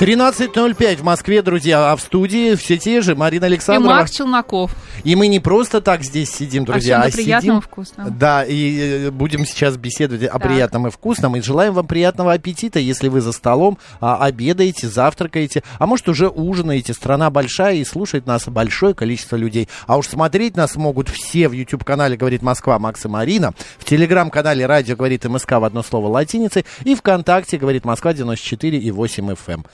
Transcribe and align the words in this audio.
13.05 0.00 0.96
в 0.96 1.02
Москве, 1.02 1.42
друзья, 1.42 1.92
а 1.92 1.96
в 1.96 2.00
студии 2.00 2.54
все 2.54 2.78
те 2.78 3.02
же 3.02 3.14
Марина 3.14 3.44
И 3.44 3.48
Александрова. 3.48 3.96
Марк 3.96 4.08
Челноков. 4.08 4.74
И 5.04 5.14
мы 5.14 5.26
не 5.28 5.40
просто 5.40 5.82
так 5.82 6.02
здесь 6.02 6.30
сидим, 6.30 6.64
друзья, 6.64 7.02
а, 7.02 7.04
а, 7.04 7.10
сидим... 7.10 7.60
вкусного. 7.60 8.08
Да, 8.08 8.42
и 8.42 9.08
э, 9.08 9.10
будем 9.10 9.44
сейчас 9.44 9.76
беседовать 9.76 10.24
о 10.24 10.38
Так. 10.38 10.42
приятном 10.42 10.86
и 10.86 10.90
вкусном. 10.90 11.36
И 11.36 11.42
желаем 11.42 11.74
вам 11.74 11.86
приятного 11.86 12.32
аппетита, 12.32 12.78
если 12.78 13.08
вы 13.08 13.20
за 13.20 13.32
столом 13.32 13.76
а, 14.00 14.16
обедаете, 14.24 14.88
завтракаете, 14.88 15.62
а 15.78 15.86
может 15.86 16.08
уже 16.08 16.28
ужинаете. 16.28 16.94
Страна 16.94 17.28
большая 17.28 17.74
и 17.74 17.84
слушает 17.84 18.26
нас 18.26 18.44
большое 18.46 18.94
количество 18.94 19.36
людей. 19.36 19.68
А 19.86 19.98
уж 19.98 20.06
смотреть 20.06 20.56
нас 20.56 20.76
могут 20.76 21.10
все 21.10 21.46
в 21.46 21.52
YouTube-канале 21.52 22.16
«Говорит 22.16 22.40
Москва» 22.40 22.78
Макс 22.78 23.04
и 23.04 23.08
Марина, 23.08 23.52
в 23.78 23.84
Телеграм-канале 23.84 24.64
«Радио 24.64 24.96
говорит 24.96 25.26
МСК» 25.26 25.52
в 25.52 25.64
одно 25.64 25.82
слово 25.82 26.08
латиницей 26.08 26.64
и 26.84 26.94
ВКонтакте 26.94 27.58
«Говорит 27.58 27.84
Москва» 27.84 28.14
94 28.14 28.78
и 28.78 28.90
8 28.90 29.32
FM. 29.32 29.66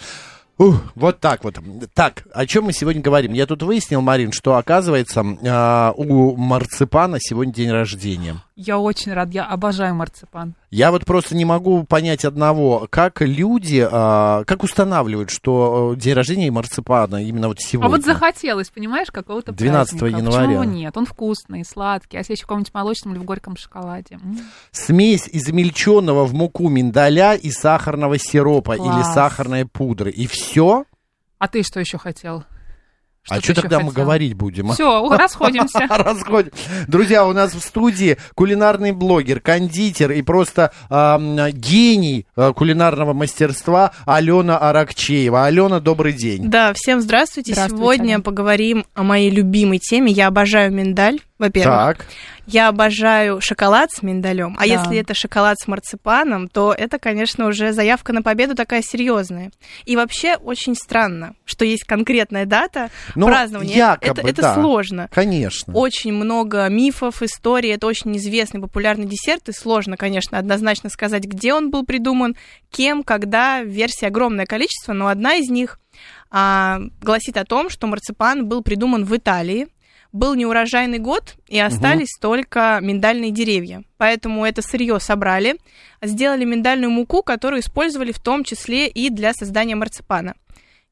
Ух, 0.59 0.80
вот 0.95 1.20
так 1.20 1.45
вот. 1.45 1.59
Так, 1.92 2.27
о 2.33 2.46
чем 2.46 2.65
мы 2.65 2.73
сегодня 2.73 3.02
говорим? 3.02 3.34
Я 3.34 3.46
тут 3.46 3.62
выяснил, 3.62 4.01
Марин, 4.01 4.33
что 4.33 4.56
оказывается 4.56 5.23
а, 5.46 5.92
у 5.96 6.34
марципана 6.37 7.19
сегодня 7.20 7.52
день 7.52 7.70
рождения. 7.70 8.42
Я 8.59 8.78
очень 8.78 9.12
рад, 9.12 9.34
я 9.34 9.45
обожаю 9.45 9.95
марципан. 9.95 10.55
Я 10.70 10.91
вот 10.91 11.05
просто 11.05 11.37
не 11.37 11.45
могу 11.45 11.84
понять 11.84 12.24
одного, 12.24 12.87
как 12.88 13.20
люди, 13.20 13.87
а, 13.88 14.45
как 14.45 14.63
устанавливают, 14.63 15.29
что 15.29 15.93
э, 15.93 16.01
день 16.01 16.15
рождения 16.15 16.51
марципана 16.51 17.23
именно 17.23 17.48
вот 17.48 17.60
сегодня. 17.60 17.87
А 17.87 17.90
вот 17.90 18.07
захотелось, 18.07 18.71
понимаешь, 18.71 19.09
какого-то 19.10 19.52
12 19.52 19.98
праздника. 19.98 20.18
января. 20.23 20.46
Почему 20.59 20.65
нет? 20.65 20.96
Он 20.96 21.04
вкусный, 21.04 21.66
сладкий. 21.66 22.16
А 22.16 22.21
если 22.21 22.32
еще 22.32 22.45
в 22.45 22.46
каком-нибудь 22.46 22.73
молочном 22.73 23.13
или 23.13 23.21
в 23.21 23.24
горьком 23.24 23.59
шоколаде? 23.59 24.15
М. 24.15 24.38
Смесь 24.70 25.29
измельченного 25.30 26.24
в 26.24 26.32
муку 26.32 26.70
миндаля 26.70 27.35
и 27.35 27.51
сахарного 27.51 28.16
сиропа 28.18 28.73
или 28.73 28.79
Класс. 28.79 29.13
сахарной 29.13 29.66
пудры. 29.66 30.10
И 30.10 30.26
все? 30.26 30.85
А 31.38 31.48
ты 31.48 31.63
что 31.63 31.79
еще 31.79 31.98
хотел? 31.98 32.45
А 33.29 33.37
ты 33.37 33.43
что 33.52 33.63
тогда 33.63 33.80
мы 33.80 33.93
говорить 33.93 34.35
будем? 34.35 34.71
а? 34.71 34.74
Все, 34.74 35.09
расходимся. 35.16 35.87
Расходим. 35.88 36.51
Друзья, 36.87 37.27
у 37.27 37.32
нас 37.32 37.55
в 37.55 37.60
студии 37.60 38.16
кулинарный 38.35 38.93
блогер, 38.93 39.41
кондитер 39.41 40.13
и 40.13 40.23
просто 40.23 40.73
ам, 40.88 41.37
гений 41.51 42.27
э, 42.37 42.52
кулинарного 42.54 43.13
мастерства 43.13 43.93
Алена 44.04 44.59
Аракчеева. 44.59 45.45
Алена, 45.47 45.80
добрый 45.80 46.13
день. 46.13 46.49
Да, 46.51 46.73
всем 46.74 47.01
здравствуйте. 47.01 47.52
Здравствуйте, 47.52 47.77
Сегодня 47.82 48.04
Алена. 48.15 48.23
поговорим 48.23 48.85
о 48.95 49.02
моей 49.02 49.30
любимой 49.30 49.79
теме. 49.79 50.13
Я 50.13 50.29
обожаю 50.29 50.73
миндаль, 50.73 51.21
во-первых. 51.38 51.98
Так, 51.98 52.06
Я 52.46 52.68
обожаю 52.68 53.40
шоколад 53.40 53.90
с 53.90 54.02
миндалем. 54.02 54.54
А 54.56 54.60
Да. 54.60 54.65
если 54.66 54.98
это 54.98 55.15
шоколад 55.15 55.59
с 55.59 55.66
марципаном, 55.66 56.46
то 56.48 56.73
это, 56.73 56.98
конечно, 57.01 57.46
уже 57.48 57.73
заявка 57.73 58.12
на 58.12 58.23
победу 58.23 58.54
такая 58.54 58.82
серьезная. 58.82 59.51
И 59.84 59.96
вообще 59.96 60.37
очень 60.37 60.76
странно, 60.76 61.34
что 61.45 61.64
есть 61.64 61.82
конкретная 61.84 62.46
дата 62.46 62.90
Ну, 63.16 63.26
празднования. 63.26 63.74
якобы, 63.76 64.20
это 64.20 64.28
это 64.28 64.42
да. 64.42 64.54
сложно. 64.54 65.09
конечно. 65.12 65.72
Очень 65.75 66.12
много 66.12 66.69
мифов, 66.69 67.20
историй. 67.22 67.72
Это 67.75 67.87
очень 67.88 68.16
известный, 68.16 68.60
популярный 68.60 69.06
десерт. 69.06 69.48
И 69.48 69.53
сложно, 69.53 69.97
конечно, 69.97 70.38
однозначно 70.38 70.88
сказать, 70.88 71.25
где 71.25 71.53
он 71.53 71.70
был 71.70 71.84
придуман, 71.84 72.37
кем, 72.70 73.03
когда. 73.03 73.62
Версий 73.62 74.06
огромное 74.06 74.47
количество, 74.47 74.92
но 74.92 75.09
одна 75.09 75.34
из 75.34 75.50
них 75.50 75.78
а, 76.31 76.78
гласит 77.00 77.37
о 77.37 77.44
том, 77.44 77.70
что 77.70 77.87
марципан 77.87 78.47
был 78.47 78.62
придуман 78.62 79.04
в 79.04 79.16
Италии. 79.16 79.66
Был 80.16 80.34
неурожайный 80.34 80.99
год, 80.99 81.34
и 81.47 81.59
остались 81.59 82.16
только 82.19 82.78
миндальные 82.81 83.32
деревья. 83.32 83.82
Поэтому 83.99 84.47
это 84.47 84.62
сырье 84.62 84.99
собрали, 84.99 85.56
сделали 86.00 86.47
миндальную 86.47 86.91
муку, 86.91 87.22
которую 87.22 87.60
использовали 87.60 88.12
в 88.12 88.19
том 88.19 88.43
числе 88.43 88.88
и 88.88 89.10
для 89.10 89.34
создания 89.34 89.75
марципана. 89.75 90.34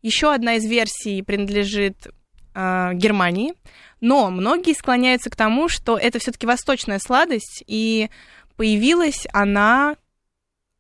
Еще 0.02 0.30
одна 0.30 0.56
из 0.56 0.66
версий 0.66 1.22
принадлежит 1.22 2.08
э, 2.54 2.90
Германии, 2.92 3.54
но 4.02 4.28
многие 4.30 4.74
склоняются 4.74 5.30
к 5.30 5.36
тому, 5.36 5.70
что 5.70 5.96
это 5.96 6.18
все-таки 6.18 6.46
восточная 6.46 6.98
сладость, 6.98 7.64
и 7.66 8.10
появилась 8.56 9.26
она 9.32 9.96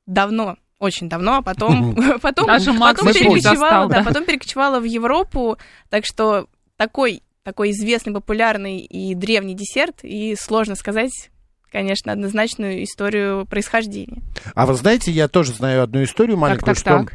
давно, 0.04 0.58
очень 0.78 1.08
давно, 1.08 1.36
а 1.36 1.42
потом, 1.42 1.94
потом, 2.20 2.46
Даже 2.46 2.74
потом, 2.74 3.10
перекочевала, 3.10 3.88
да, 3.88 4.00
да. 4.00 4.04
потом 4.04 4.26
перекочевала 4.26 4.80
в 4.80 4.84
Европу, 4.84 5.56
так 5.88 6.04
что 6.04 6.46
такой, 6.76 7.22
такой 7.44 7.70
известный, 7.70 8.12
популярный 8.12 8.78
и 8.78 9.14
древний 9.14 9.54
десерт, 9.54 10.02
и 10.02 10.34
сложно 10.34 10.74
сказать, 10.74 11.30
конечно, 11.70 12.10
однозначную 12.10 12.82
историю 12.82 13.46
происхождения. 13.46 14.22
А 14.54 14.66
вы 14.66 14.74
знаете, 14.74 15.12
я 15.12 15.28
тоже 15.28 15.52
знаю 15.52 15.82
одну 15.82 16.02
историю 16.02 16.38
маленькую, 16.38 16.74
так, 16.74 16.76
что... 16.78 16.90
так. 16.90 17.14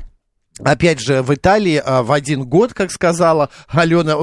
Опять 0.62 1.00
же, 1.00 1.24
в 1.24 1.34
Италии 1.34 1.82
а, 1.84 2.04
в 2.04 2.12
один 2.12 2.44
год, 2.44 2.74
как 2.74 2.92
сказала 2.92 3.50
Алена, 3.70 4.16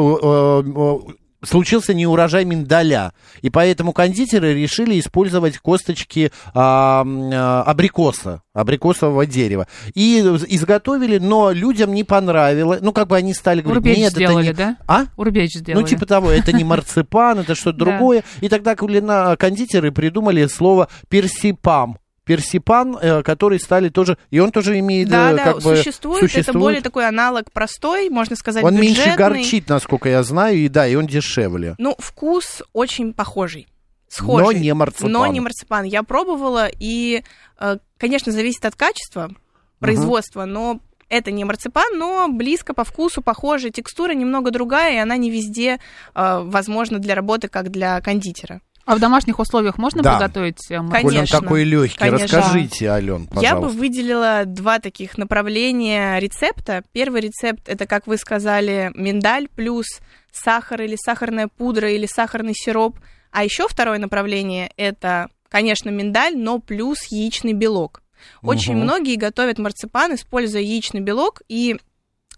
случился 1.43 1.95
неурожай 1.95 2.45
миндаля. 2.45 3.13
И 3.43 3.51
поэтому 3.51 3.93
кондитеры 3.93 4.55
решили 4.55 4.99
использовать 4.99 5.59
косточки 5.59 6.33
а, 6.55 7.05
а, 7.07 7.63
абрикоса, 7.63 8.43
абрикосового 8.53 9.27
дерева. 9.27 9.67
И 9.95 10.19
изготовили, 10.21 11.19
но 11.19 11.51
людям 11.51 11.95
не 11.95 12.05
понравилось. 12.05 12.81
Ну, 12.83 12.93
как 12.93 13.09
бы 13.09 13.17
они 13.17 13.35
стали 13.35 13.61
говорить, 13.61 13.79
Урбеч 13.79 13.99
нет, 13.99 14.13
это 14.13 14.17
сделали, 14.17 14.47
не... 14.47 14.53
да? 14.53 14.77
А? 14.87 15.05
Урбеч 15.17 15.55
сделали. 15.55 15.83
Ну, 15.83 15.89
типа 15.89 16.07
того, 16.07 16.31
это 16.31 16.53
не 16.53 16.65
марципан, 16.65 17.41
это 17.41 17.55
что-то 17.55 17.79
другое. 17.85 18.25
И 18.41 18.49
тогда 18.49 18.75
кондитеры 18.75 19.93
придумали 19.93 20.47
слово 20.47 20.89
персипам. 21.09 21.99
Персипан, 22.27 22.99
э, 23.01 23.23
который 23.23 23.61
стали 23.61 23.89
тоже, 23.89 24.19
и 24.31 24.41
он 24.41 24.51
тоже 24.51 24.79
имеет 24.81 25.09
Да, 25.09 25.31
э, 25.31 25.37
да, 25.37 25.45
как 25.45 25.63
бы 25.63 25.77
существует, 25.77 26.25
это 26.25 26.33
существует. 26.33 26.61
более 26.61 26.81
такой 26.83 27.07
аналог 27.07 27.53
простой, 27.53 28.11
можно 28.11 28.35
сказать, 28.35 28.65
Он 28.65 28.75
меньше 28.75 29.03
бюджетный. 29.03 29.17
горчит, 29.17 29.69
насколько 29.69 30.09
я 30.09 30.25
знаю, 30.25 30.57
и 30.57 30.69
да, 30.69 30.89
и 30.89 30.97
он 30.97 31.07
дешевле. 31.07 31.77
Ну, 31.79 31.95
вкус 32.01 32.65
очень 32.73 33.15
похожий. 33.15 33.69
Схожий. 34.09 34.45
Но 34.45 34.53
не 34.53 34.75
марципан. 34.75 35.13
Но 35.13 35.27
не 35.27 35.39
марципан. 35.39 35.85
Я 35.85 36.03
пробовала, 36.03 36.69
и, 36.69 37.23
э, 37.61 37.79
конечно, 37.97 38.33
зависит 38.33 38.65
от 38.65 38.75
качества 38.75 39.31
производства, 39.79 40.47
но 40.47 40.81
это 41.09 41.31
не 41.31 41.45
марципан, 41.45 41.97
но 41.97 42.27
близко 42.29 42.75
по 42.75 42.83
вкусу, 42.83 43.23
похоже. 43.23 43.71
Текстура 43.71 44.13
немного 44.13 44.51
другая, 44.51 44.95
и 44.95 44.99
она 44.99 45.17
не 45.17 45.31
везде 45.31 45.79
э, 46.15 46.41
возможна 46.43 46.99
для 46.99 47.15
работы, 47.15 47.47
как 47.47 47.71
для 47.71 48.01
кондитера. 48.01 48.61
А 48.87 48.95
в 48.95 49.01
домашних 49.01 49.41
условиях 49.41 49.79
можно 49.79 50.01
Да. 50.03 50.17
приготовить 50.17 50.61
э, 50.71 50.77
Конечно. 50.77 51.01
Коль 51.03 51.19
он 51.19 51.27
такой 51.27 51.65
легкий, 51.65 51.99
Конечно. 51.99 52.39
расскажите, 52.39 52.87
Ален, 52.89 53.27
пожалуйста. 53.27 53.41
Я 53.55 53.61
бы 53.61 53.69
выделила 53.69 54.45
два 54.47 54.79
таких 54.79 55.19
направления 55.19 56.19
рецепта. 56.21 56.85
Первый 56.93 57.21
рецепт 57.21 57.69
это, 57.69 57.87
как 57.87 58.07
вы 58.07 58.17
сказали, 58.17 58.93
миндаль 58.95 59.49
плюс 59.49 59.87
сахар 60.33 60.83
или 60.83 60.97
сахарная 60.97 61.49
пудра 61.49 61.91
или 61.91 62.07
сахарный 62.07 62.55
сироп. 62.55 62.97
А 63.33 63.43
еще 63.43 63.67
второе 63.69 63.99
направление 63.99 64.71
это, 64.77 65.29
конечно, 65.49 65.91
миндаль, 65.91 66.37
но 66.37 66.61
плюс 66.61 66.99
яичный 67.11 67.55
белок. 67.55 68.03
Очень 68.43 68.75
Мгм. 68.75 68.83
многие 68.85 69.17
готовят 69.17 69.59
марципан, 69.59 70.15
используя 70.15 70.63
яичный 70.63 71.01
белок. 71.01 71.43
И 71.49 71.77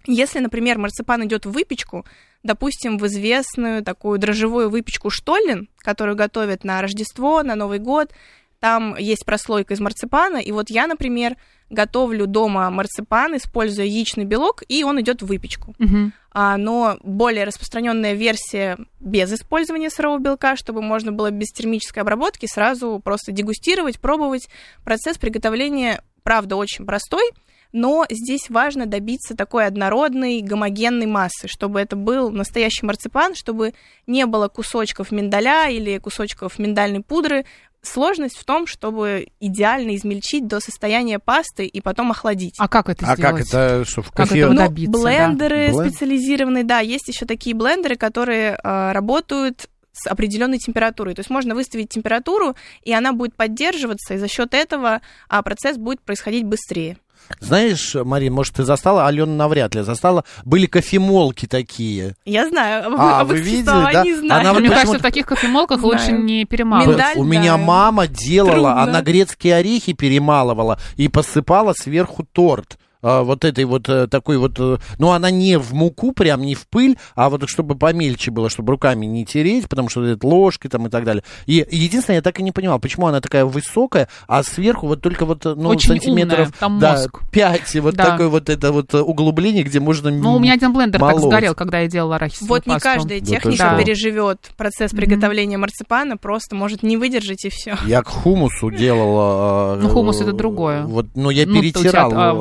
если, 0.08 0.38
например, 0.38 0.78
марципан 0.78 1.24
идет 1.26 1.46
в 1.46 1.50
выпечку, 1.50 2.04
допустим, 2.42 2.98
в 2.98 3.06
известную 3.06 3.84
такую 3.84 4.18
дрожжевую 4.18 4.70
выпечку 4.70 5.10
Штоллин, 5.10 5.68
которую 5.78 6.16
готовят 6.16 6.64
на 6.64 6.80
Рождество, 6.80 7.42
на 7.42 7.54
Новый 7.54 7.78
год, 7.78 8.12
там 8.58 8.96
есть 8.96 9.24
прослойка 9.24 9.74
из 9.74 9.80
марципана, 9.80 10.38
и 10.38 10.50
вот 10.50 10.70
я, 10.70 10.86
например, 10.86 11.36
готовлю 11.70 12.26
дома 12.26 12.70
марципан, 12.70 13.36
используя 13.36 13.84
яичный 13.84 14.24
белок, 14.24 14.62
и 14.66 14.82
он 14.82 15.00
идет 15.00 15.22
в 15.22 15.26
выпечку. 15.26 15.74
Мгм. 15.78 16.12
А, 16.32 16.56
но 16.56 16.96
более 17.02 17.44
распространенная 17.44 18.14
версия 18.14 18.78
без 19.00 19.32
использования 19.32 19.90
сырого 19.90 20.18
белка, 20.18 20.56
чтобы 20.56 20.82
можно 20.82 21.12
было 21.12 21.30
без 21.30 21.48
термической 21.48 22.02
обработки 22.02 22.46
сразу 22.46 23.00
просто 23.04 23.32
дегустировать, 23.32 24.00
пробовать. 24.00 24.48
Процесс 24.84 25.18
приготовления, 25.18 26.02
правда, 26.22 26.56
очень 26.56 26.86
простой, 26.86 27.30
но 27.72 28.06
здесь 28.08 28.48
важно 28.50 28.86
добиться 28.86 29.36
такой 29.36 29.66
однородной, 29.66 30.40
гомогенной 30.40 31.06
массы, 31.06 31.48
чтобы 31.48 31.80
это 31.80 31.96
был 31.96 32.30
настоящий 32.30 32.86
марципан, 32.86 33.34
чтобы 33.34 33.74
не 34.06 34.26
было 34.26 34.48
кусочков 34.48 35.10
миндаля 35.12 35.68
или 35.68 35.98
кусочков 35.98 36.58
миндальной 36.58 37.00
пудры. 37.02 37.44
Сложность 37.80 38.36
в 38.36 38.44
том, 38.44 38.66
чтобы 38.66 39.28
идеально 39.38 39.94
измельчить 39.94 40.46
до 40.48 40.58
состояния 40.58 41.20
пасты 41.20 41.64
и 41.64 41.80
потом 41.80 42.10
охладить. 42.10 42.54
А 42.58 42.66
как 42.68 42.88
это 42.88 43.06
А 43.06 43.14
сделать? 43.14 43.36
как 43.38 43.46
это, 43.46 43.84
что 43.88 44.02
в 44.02 44.10
Как 44.10 44.28
кофе... 44.28 44.40
это 44.40 44.50
Ну, 44.52 44.56
добиться, 44.58 44.92
да. 44.92 44.98
блендеры 45.04 45.68
Блен- 45.68 45.88
специализированные, 45.88 46.64
да, 46.64 46.80
есть 46.80 47.06
еще 47.06 47.24
такие 47.24 47.54
блендеры, 47.54 47.94
которые 47.94 48.58
э, 48.62 48.92
работают 48.92 49.68
с 49.92 50.06
определенной 50.08 50.58
температурой. 50.58 51.14
То 51.14 51.20
есть 51.20 51.30
можно 51.30 51.54
выставить 51.54 51.88
температуру, 51.88 52.56
и 52.82 52.92
она 52.92 53.12
будет 53.12 53.34
поддерживаться, 53.36 54.14
и 54.14 54.18
за 54.18 54.26
счет 54.28 54.54
этого 54.54 55.00
а, 55.28 55.42
процесс 55.42 55.76
будет 55.76 56.00
происходить 56.00 56.44
быстрее. 56.44 56.98
Знаешь, 57.40 57.94
Марин, 57.94 58.32
может, 58.32 58.54
ты 58.54 58.64
застала, 58.64 59.06
Алена 59.06 59.26
навряд 59.32 59.74
ли 59.74 59.82
застала, 59.82 60.24
были 60.44 60.66
кофемолки 60.66 61.46
такие. 61.46 62.14
Я 62.24 62.48
знаю, 62.48 62.94
А, 62.98 63.20
об 63.20 63.28
вы 63.28 63.38
видели, 63.38 63.64
да? 63.64 64.04
знаю. 64.04 64.40
Она 64.40 64.52
вот 64.52 64.60
Мне 64.60 64.70
кажется, 64.70 64.98
в 64.98 65.02
таких 65.02 65.26
кофемолках 65.26 65.80
Знаю. 65.80 65.92
лучше 65.94 66.12
не 66.12 66.44
перемалывать. 66.44 66.96
Миндаль, 66.96 67.16
У 67.18 67.24
да. 67.24 67.28
меня 67.30 67.56
мама 67.56 68.06
делала, 68.06 68.52
Трудно. 68.52 68.82
она 68.82 69.02
грецкие 69.02 69.56
орехи 69.56 69.92
перемалывала 69.92 70.78
и 70.96 71.08
посыпала 71.08 71.74
сверху 71.76 72.24
торт. 72.32 72.77
А, 73.02 73.22
вот 73.22 73.44
этой 73.44 73.64
вот 73.64 73.88
э, 73.88 74.06
такой 74.08 74.38
вот, 74.38 74.58
э, 74.58 74.78
ну 74.98 75.10
она 75.10 75.30
не 75.30 75.58
в 75.58 75.72
муку, 75.72 76.12
прям 76.12 76.42
не 76.42 76.54
в 76.54 76.66
пыль, 76.68 76.96
а 77.14 77.30
вот 77.30 77.48
чтобы 77.48 77.76
помельче 77.76 78.30
было, 78.30 78.50
чтобы 78.50 78.72
руками 78.72 79.06
не 79.06 79.24
тереть, 79.24 79.68
потому 79.68 79.88
что 79.88 80.04
это 80.04 80.26
ложкой 80.26 80.68
там 80.68 80.86
и 80.86 80.90
так 80.90 81.04
далее. 81.04 81.22
И 81.46 81.64
единственное, 81.70 82.16
я 82.16 82.22
так 82.22 82.38
и 82.40 82.42
не 82.42 82.52
понимал, 82.52 82.78
почему 82.78 83.06
она 83.06 83.20
такая 83.20 83.44
высокая, 83.44 84.08
а 84.26 84.42
сверху 84.42 84.86
вот 84.86 85.00
только 85.02 85.24
вот, 85.24 85.44
э, 85.46 85.54
ну, 85.56 85.68
Очень 85.70 85.88
сантиметров, 85.90 86.38
умная, 86.48 86.52
там 86.58 86.78
да, 86.78 86.92
мозг. 86.92 87.20
5, 87.30 87.74
вот 87.76 87.94
Да. 87.94 88.04
такое 88.04 88.28
вот 88.28 88.48
это 88.48 88.72
вот 88.72 88.94
углубление, 88.94 89.62
где 89.64 89.80
можно 89.80 90.10
Ну, 90.10 90.34
у 90.34 90.38
меня 90.38 90.54
один 90.54 90.72
блендер 90.72 91.00
так 91.00 91.10
молоть. 91.12 91.24
сгорел, 91.24 91.54
когда 91.54 91.80
я 91.80 91.88
делала 91.88 92.16
арахисовую 92.16 92.48
Вот 92.48 92.66
не 92.66 92.72
пасту. 92.74 92.88
каждая 92.88 93.20
Да 93.20 93.24
ты 93.26 93.30
техника 93.32 93.68
что? 93.70 93.78
переживет 93.78 94.50
процесс 94.56 94.90
приготовления 94.92 95.56
марципана, 95.58 96.16
просто 96.16 96.56
может 96.56 96.82
не 96.82 96.96
выдержать 96.96 97.44
и 97.44 97.48
все. 97.48 97.76
Я 97.86 98.02
к 98.02 98.08
хумусу 98.08 98.70
делала. 98.70 99.76
Ну, 99.80 99.88
хумус 99.88 100.20
это 100.20 100.32
другое. 100.32 100.82
Вот, 100.84 101.06
ну, 101.14 101.30
я 101.30 101.46
Ну, 101.46 101.60
перетирал. 101.60 102.12
а, 102.14 102.32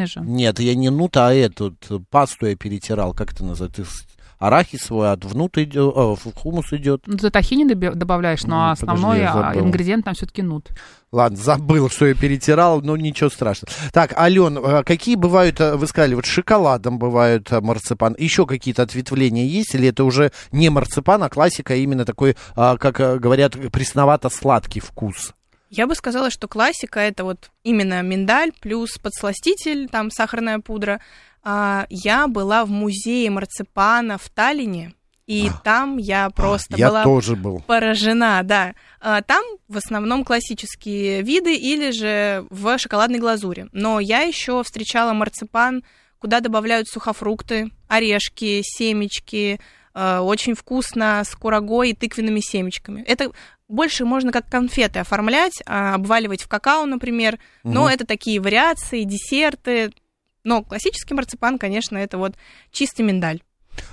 вареный 0.00 0.06
же. 0.06 0.20
Нет, 0.20 0.60
я 0.60 0.74
не 0.74 0.90
нут, 0.90 1.16
а 1.16 1.32
эту 1.32 1.72
т- 1.72 2.00
пасту 2.10 2.46
я 2.46 2.56
перетирал. 2.56 3.14
Как 3.14 3.32
это 3.32 3.44
называется? 3.44 3.84
Арахисовую, 4.38 5.12
от 5.12 5.22
внут 5.26 5.58
идет, 5.58 5.94
в 5.94 6.32
хумус 6.34 6.72
идет. 6.72 7.02
Ну, 7.04 7.18
ты 7.18 7.28
тахини 7.28 7.74
добавляешь, 7.74 8.44
но 8.44 8.68
М, 8.68 8.72
основной 8.72 9.18
подожди, 9.26 9.60
а, 9.60 9.62
ингредиент 9.62 10.06
там 10.06 10.14
все-таки 10.14 10.40
нут. 10.40 10.70
Ладно, 11.12 11.36
забыл, 11.36 11.90
что 11.90 12.06
я 12.06 12.14
перетирал, 12.14 12.80
но 12.80 12.96
ничего 12.96 13.28
страшного. 13.28 13.70
Так, 13.92 14.16
Ален, 14.18 14.58
а 14.64 14.82
какие 14.82 15.16
бывают, 15.16 15.60
а, 15.60 15.76
вы 15.76 15.86
сказали, 15.86 16.14
вот 16.14 16.24
шоколадом 16.24 16.98
бывают 16.98 17.52
а, 17.52 17.60
марципан. 17.60 18.16
Еще 18.18 18.46
какие-то 18.46 18.82
ответвления 18.82 19.44
есть? 19.44 19.74
Или 19.74 19.88
это 19.88 20.04
уже 20.04 20.32
не 20.52 20.70
марципан, 20.70 21.22
а 21.22 21.28
классика, 21.28 21.74
а 21.74 21.76
именно 21.76 22.06
такой, 22.06 22.34
а, 22.56 22.78
как 22.78 22.98
а, 23.00 23.18
говорят, 23.18 23.56
пресновато-сладкий 23.70 24.80
вкус? 24.80 25.34
Я 25.70 25.86
бы 25.86 25.94
сказала, 25.94 26.30
что 26.30 26.48
классика 26.48 26.98
это 27.00 27.22
вот 27.24 27.50
именно 27.62 28.02
миндаль 28.02 28.50
плюс 28.60 28.98
подсластитель, 28.98 29.88
там 29.88 30.10
сахарная 30.10 30.58
пудра. 30.58 31.00
А, 31.42 31.86
я 31.88 32.26
была 32.26 32.64
в 32.64 32.70
музее 32.70 33.30
марципана 33.30 34.18
в 34.18 34.28
Таллине, 34.28 34.92
и 35.26 35.48
там 35.62 35.96
я 35.96 36.28
просто 36.30 36.76
я 36.76 36.88
была 36.88 37.04
тоже 37.04 37.36
был. 37.36 37.60
поражена, 37.66 38.42
да. 38.42 38.74
А, 39.00 39.22
Там 39.22 39.44
в 39.68 39.76
основном 39.76 40.24
классические 40.24 41.22
виды 41.22 41.54
или 41.54 41.92
же 41.92 42.46
в 42.50 42.76
шоколадной 42.76 43.20
глазури. 43.20 43.68
Но 43.70 44.00
я 44.00 44.22
еще 44.22 44.64
встречала 44.64 45.12
марципан, 45.12 45.84
куда 46.18 46.40
добавляют 46.40 46.88
сухофрукты, 46.88 47.70
орешки, 47.86 48.60
семечки. 48.64 49.60
Э, 50.00 50.18
Очень 50.20 50.54
вкусно 50.54 51.22
с 51.24 51.34
курагой 51.34 51.90
и 51.90 51.94
тыквенными 51.94 52.40
семечками. 52.40 53.02
Это 53.02 53.30
больше 53.68 54.04
можно 54.04 54.32
как 54.32 54.48
конфеты 54.48 54.98
оформлять, 54.98 55.62
а, 55.66 55.94
обваливать 55.94 56.42
в 56.42 56.48
какао, 56.48 56.86
например. 56.86 57.38
Но 57.62 57.82
Мгм. 57.82 57.88
это 57.88 58.06
такие 58.06 58.40
вариации, 58.40 59.04
десерты. 59.04 59.92
Но 60.42 60.62
классический 60.62 61.14
марципан, 61.14 61.58
конечно, 61.58 61.96
это 61.96 62.18
вот 62.18 62.34
чистый 62.72 63.02
миндаль. 63.02 63.42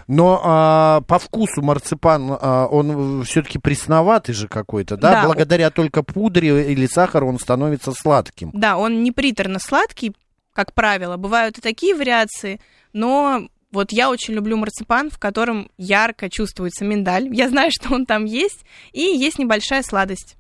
Но 0.08 0.42
а, 0.44 1.02
по 1.02 1.20
вкусу 1.20 1.62
марципан, 1.62 2.38
а, 2.40 2.66
он 2.68 3.24
все-таки 3.24 3.60
пресноватый 3.60 4.34
же 4.34 4.48
какой-то, 4.48 4.98
да? 4.98 5.12
Да. 5.12 5.24
Благодаря 5.26 5.70
только 5.70 6.04
пудре 6.04 6.72
или 6.72 6.88
сахару 6.88 7.28
он 7.30 7.40
становится 7.40 7.92
сладким. 7.92 8.50
Да, 8.54 8.78
он 8.78 9.04
не 9.04 9.12
приторно 9.12 9.60
сладкий, 9.60 10.16
как 10.54 10.74
правило. 10.74 11.18
Бывают 11.18 11.58
и 11.60 11.62
такие 11.62 11.94
вариации, 11.96 12.60
но 12.94 13.48
вот 13.72 13.92
я 13.92 14.10
очень 14.10 14.34
люблю 14.34 14.58
марципан, 14.58 15.10
в 15.10 15.20
котором 15.20 15.70
ярко 15.78 16.30
чувствуется 16.30 16.86
миндаль. 16.86 17.34
Я 17.34 17.50
знаю, 17.50 17.72
что 17.78 17.94
он 17.94 18.06
там 18.06 18.26
есть, 18.26 18.66
и 18.94 19.02
есть 19.02 19.40
небольшая 19.40 19.84
сладость. 19.84 20.38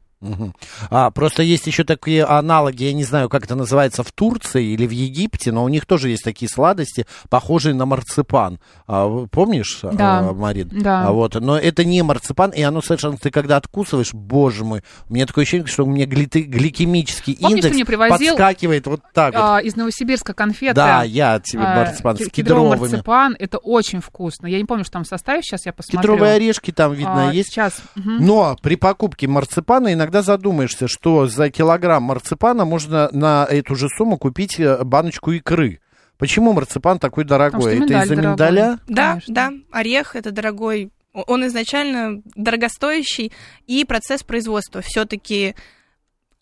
А, 0.90 1.12
просто 1.12 1.44
есть 1.44 1.68
еще 1.68 1.84
такие 1.84 2.24
аналоги, 2.24 2.84
я 2.86 2.94
не 2.94 3.04
знаю, 3.04 3.30
как 3.30 3.46
это 3.46 3.56
называется, 3.56 4.04
в 4.04 4.12
Турции 4.12 4.66
или 4.74 4.88
в 4.88 4.92
Египте, 4.92 5.52
но 5.52 5.64
у 5.64 5.70
них 5.70 5.86
тоже 5.86 6.10
есть 6.10 6.24
такие 6.24 6.50
сладости, 6.50 7.06
похожие 7.30 7.76
на 7.76 7.86
марципан. 7.86 8.60
А, 8.88 9.28
помнишь, 9.28 9.80
Да. 9.84 10.20
а, 10.30 10.34
Марин? 10.34 10.70
Да. 10.72 11.08
А 11.08 11.12
вот, 11.12 11.36
но 11.36 11.58
это 11.58 11.84
не 11.84 12.02
марципан, 12.02 12.50
и 12.52 12.62
оно 12.64 12.82
совершенно, 12.82 13.18
ты 13.18 13.30
когда 13.30 13.58
откусываешь, 13.58 14.14
боже 14.14 14.64
мой, 14.66 14.82
у 15.08 15.14
меня 15.14 15.26
такое 15.28 15.44
ощущение, 15.44 15.68
что 15.68 15.84
у 15.84 15.88
меня 15.90 16.06
глиты- 16.06 16.42
гликемический 16.44 17.38
Помнишь, 17.40 17.66
индекс 17.66 17.86
привозил, 17.88 18.30
подскакивает 18.30 18.88
вот 18.88 19.02
так 19.14 19.34
вот. 19.36 19.42
А, 19.44 19.60
из 19.60 19.76
Новосибирска 19.76 20.34
конфеты. 20.34 20.76
Да, 20.76 21.04
я 21.04 21.36
от 21.36 21.44
тебя 21.44 21.74
а, 21.74 21.76
марципан 21.78 22.16
с 22.16 22.20
ки- 22.20 22.30
кедровый 22.30 22.72
кедровыми. 22.72 22.92
марципан, 22.92 23.36
это 23.38 23.58
очень 23.60 24.02
вкусно. 24.02 24.48
Я 24.48 24.58
не 24.58 24.66
помню, 24.66 24.84
что 24.84 24.94
там 24.94 25.04
в 25.04 25.08
составе, 25.08 25.42
сейчас 25.44 25.66
я 25.66 25.74
посмотрю. 25.74 26.00
Кедровые 26.02 26.34
орешки 26.34 26.72
там, 26.72 26.94
видно, 26.94 27.30
А, 27.30 27.34
есть. 27.34 27.50
Сейчас. 27.52 27.82
мгм. 27.96 28.26
Но 28.26 28.58
при 28.62 28.76
покупке 28.76 29.28
марципана 29.28 29.94
иногда 29.94 30.07
задумаешься, 30.22 30.88
что 30.88 31.28
за 31.28 31.50
килограмм 31.50 32.04
марципана 32.04 32.66
можно 32.66 33.10
на 33.12 33.46
эту 33.50 33.76
же 33.76 33.88
сумму 33.90 34.18
купить 34.18 34.60
э, 34.60 34.84
баночку 34.84 35.32
икры. 35.32 35.80
Почему 36.18 36.54
марципан 36.54 37.00
такой 37.00 37.24
дорогой? 37.26 37.78
Это 37.78 38.04
из-за 38.04 38.16
дорогой. 38.16 38.32
миндаля? 38.32 38.80
Да, 38.88 39.10
Конечно. 39.10 39.34
да, 39.34 39.52
орех 39.72 40.16
это 40.16 40.32
дорогой. 40.32 40.92
Он 41.14 41.46
изначально 41.48 42.22
дорогостоящий, 42.36 43.32
и 43.66 43.86
процесс 43.86 44.24
производства 44.24 44.82
все-таки 44.82 45.56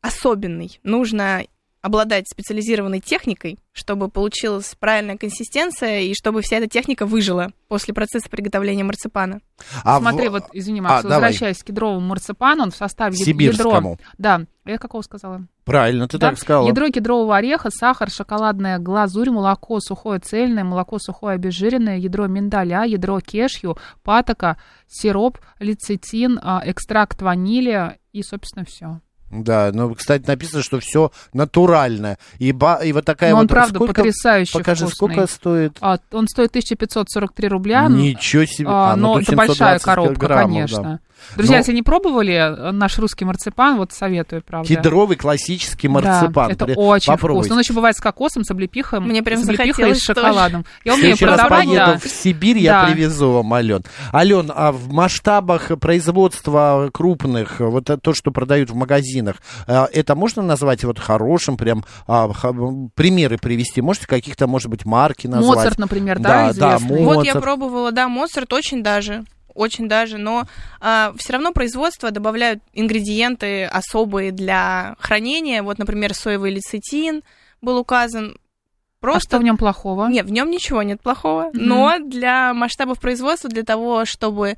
особенный. 0.02 0.80
Нужно 0.84 1.46
обладать 1.86 2.28
специализированной 2.28 3.00
техникой, 3.00 3.60
чтобы 3.72 4.10
получилась 4.10 4.76
правильная 4.80 5.18
консистенция 5.18 6.00
и 6.00 6.16
чтобы 6.16 6.42
вся 6.42 6.58
эта 6.58 6.68
техника 6.68 7.06
выжила 7.06 7.52
после 7.68 7.94
процесса 7.94 8.28
приготовления 8.30 8.84
марципана. 8.84 9.40
А 9.84 10.00
в- 10.00 10.02
Смотри, 10.02 10.30
вот, 10.30 10.44
извини, 10.54 10.80
а, 10.80 10.84
Макс, 10.84 11.04
давай. 11.04 11.18
возвращаясь 11.20 11.60
к 11.62 11.66
кедровому 11.68 12.00
марципану, 12.00 12.64
он 12.64 12.72
в 12.72 12.76
составе 12.76 13.16
Сибирскому. 13.16 13.92
ядро... 13.92 13.98
Да, 14.18 14.42
я 14.66 14.78
какого 14.80 15.04
сказала? 15.04 15.46
Правильно, 15.64 16.08
ты 16.08 16.18
Да? 16.18 16.30
так 16.30 16.40
сказала. 16.40 16.68
Ядро 16.68 16.90
кедрового 16.90 17.38
ореха, 17.38 17.70
сахар, 17.70 18.10
шоколадная 18.10 18.80
глазурь, 18.80 19.30
молоко 19.30 19.80
сухое 19.80 20.20
цельное, 20.20 20.64
молоко 20.64 20.98
сухое 21.00 21.36
обезжиренное, 21.36 21.98
ядро 21.98 22.26
миндаля, 22.28 22.84
ядро 22.86 23.20
кешью, 23.20 23.78
патока, 24.04 24.58
сироп, 24.88 25.38
лецитин, 25.60 26.40
а, 26.42 26.64
экстракт 26.66 27.22
ванили 27.22 28.00
и, 28.12 28.24
собственно, 28.24 28.66
все. 28.66 29.02
Да, 29.32 29.72
ну, 29.74 29.94
кстати, 29.96 30.26
написано, 30.28 30.62
что 30.64 30.80
все 30.80 31.12
натуральное. 31.34 32.18
И, 32.38 32.52
ба- 32.52 32.80
и 32.84 32.94
вот 32.94 33.06
такая 33.06 33.32
Но 33.32 33.38
он, 33.38 33.42
вот... 33.44 33.50
правда, 33.50 33.76
сколько- 33.76 33.94
потрясающе 33.96 34.54
Покажи, 34.54 34.86
вкусный. 34.86 34.96
сколько 34.96 35.28
стоит? 35.32 35.78
А, 35.82 35.98
он 36.12 36.28
стоит 36.28 36.50
1543 36.50 37.48
рубля. 37.48 37.88
Ничего 37.90 38.46
себе. 38.46 38.68
А, 38.70 38.94
А, 38.94 38.96
ну, 38.96 39.14
но 39.16 39.20
это 39.20 39.36
большая 39.36 39.80
720 39.80 39.84
коробка, 39.84 40.20
граммов, 40.20 40.54
конечно. 40.54 40.84
да. 40.84 41.00
Друзья, 41.36 41.56
Но- 41.56 41.60
если 41.60 41.74
не 41.74 41.82
пробовали 41.82 42.34
э, 42.34 42.72
наш 42.72 42.98
русский 43.00 43.26
марципан, 43.26 43.78
вот 43.78 43.92
советую, 43.92 44.42
правда. 44.46 44.68
Кедровый 44.68 45.18
классический 45.18 45.88
Да, 45.88 45.94
марципан. 45.94 46.52
это 46.52 46.66
При- 46.66 46.76
очень 46.76 47.12
попробуйте. 47.12 47.44
вкусно. 47.48 47.56
Он 47.56 47.60
еще 47.62 47.74
бывает 47.74 47.96
с 47.98 48.00
кокосом, 48.00 48.44
с 48.44 48.52
облепихой. 48.52 49.00
Мне 49.00 49.24
прям 49.24 49.40
с 49.40 49.44
облепихой 49.44 49.66
и 49.68 49.72
захотелось 49.72 50.00
с 50.00 50.04
шоколадом. 50.04 50.66
Я 50.84 50.94
В 50.94 50.96
умею 50.96 51.16
следующий 51.16 51.26
раз 51.26 51.40
продавать, 51.42 51.66
поеду 51.68 51.86
да. 51.86 51.98
в 51.98 52.08
Сибирь, 52.08 52.58
я 52.60 52.82
Да. 52.82 52.92
привезу 52.92 53.32
вам, 53.32 53.54
Ален. 53.54 53.84
Ален, 54.14 54.52
а 54.56 54.72
в 54.72 54.92
масштабах 54.94 55.72
производства 55.80 56.90
крупных, 56.94 57.60
вот 57.60 57.90
это 57.90 57.98
то, 57.98 58.14
что 58.14 58.32
продают 58.32 58.70
в 58.70 58.76
магазинах, 58.76 59.38
э, 59.68 59.86
это 59.94 60.16
можно 60.16 60.42
назвать 60.42 60.84
вот 60.84 61.00
хорошим, 61.00 61.58
прям 61.58 61.84
а, 62.08 62.32
ха- 62.34 62.54
примеры 62.96 63.38
привести? 63.38 63.82
Можете 63.82 64.08
каких-то, 64.08 64.48
может 64.48 64.70
быть, 64.70 64.86
марки 64.86 65.28
назвать? 65.28 65.58
Моцарт, 65.58 65.78
например, 65.80 66.20
Да, 66.20 66.30
да, 66.30 66.54
да, 66.54 66.76
известный. 66.78 67.00
Мо- 67.02 67.06
Вот 67.06 67.26
я 67.26 67.34
Моцарт. 67.34 67.44
пробовала, 67.44 67.92
да, 67.92 68.08
Моцарт 68.08 68.54
очень 68.54 68.84
даже, 68.84 69.24
очень 69.56 69.88
даже, 69.88 70.18
но 70.18 70.46
все 70.80 71.34
равно 71.34 71.52
производство 71.52 72.12
добавляют 72.12 72.62
ингредиенты 72.74 73.66
особые 73.66 74.32
для 74.32 74.96
хранения. 75.00 75.64
Вот, 75.64 75.80
например, 75.80 76.14
соевый 76.14 76.52
лецитин 76.52 77.24
был 77.62 77.78
указан. 77.78 78.36
А 78.38 78.38
Просто 79.02 79.30
что 79.30 79.38
в 79.40 79.44
нем 79.44 79.58
плохого? 79.58 80.08
Нет, 80.08 80.26
в 80.26 80.32
нем 80.32 80.50
ничего 80.50 80.82
нет 80.84 81.00
плохого, 81.02 81.50
Мгм. 81.54 81.64
но 81.68 82.00
для 82.00 82.54
масштабов 82.54 83.00
производства, 83.00 83.50
для 83.50 83.64
того, 83.64 84.04
чтобы 84.06 84.58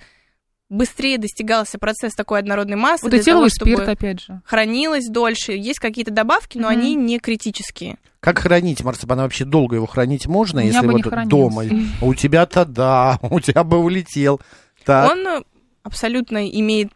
быстрее 0.70 1.18
достигался 1.18 1.78
процесс 1.78 2.14
такой 2.14 2.40
однородной 2.40 2.76
массы, 2.78 3.04
Вот 3.06 3.12
для 3.12 3.24
того, 3.24 3.48
чтобы 3.50 3.72
спирт, 3.72 3.88
опять 3.90 4.22
же. 4.22 4.42
хранилось 4.46 5.08
дольше, 5.08 5.54
есть 5.54 5.80
какие-то 5.80 6.12
добавки, 6.12 6.58
но 6.58 6.70
Мгм. 6.70 6.78
они 6.80 6.96
не 6.96 7.20
критические. 7.20 7.98
Как 8.20 8.40
хранить 8.40 8.84
марципан? 8.84 9.20
Вообще 9.20 9.46
долго 9.46 9.76
его 9.76 9.86
хранить 9.86 10.28
можно, 10.28 10.60
если 10.60 10.86
вот 10.88 11.02
дома? 11.28 11.64
У 12.02 12.14
тебя-то 12.14 12.66
да, 12.66 13.20
у 13.30 13.40
тебя 13.40 13.64
бы 13.64 13.78
улетел. 13.80 14.42
Так. 14.88 15.12
Он 15.12 15.28
э, 15.28 15.44
абсолютно 15.84 16.50
имеет 16.50 16.92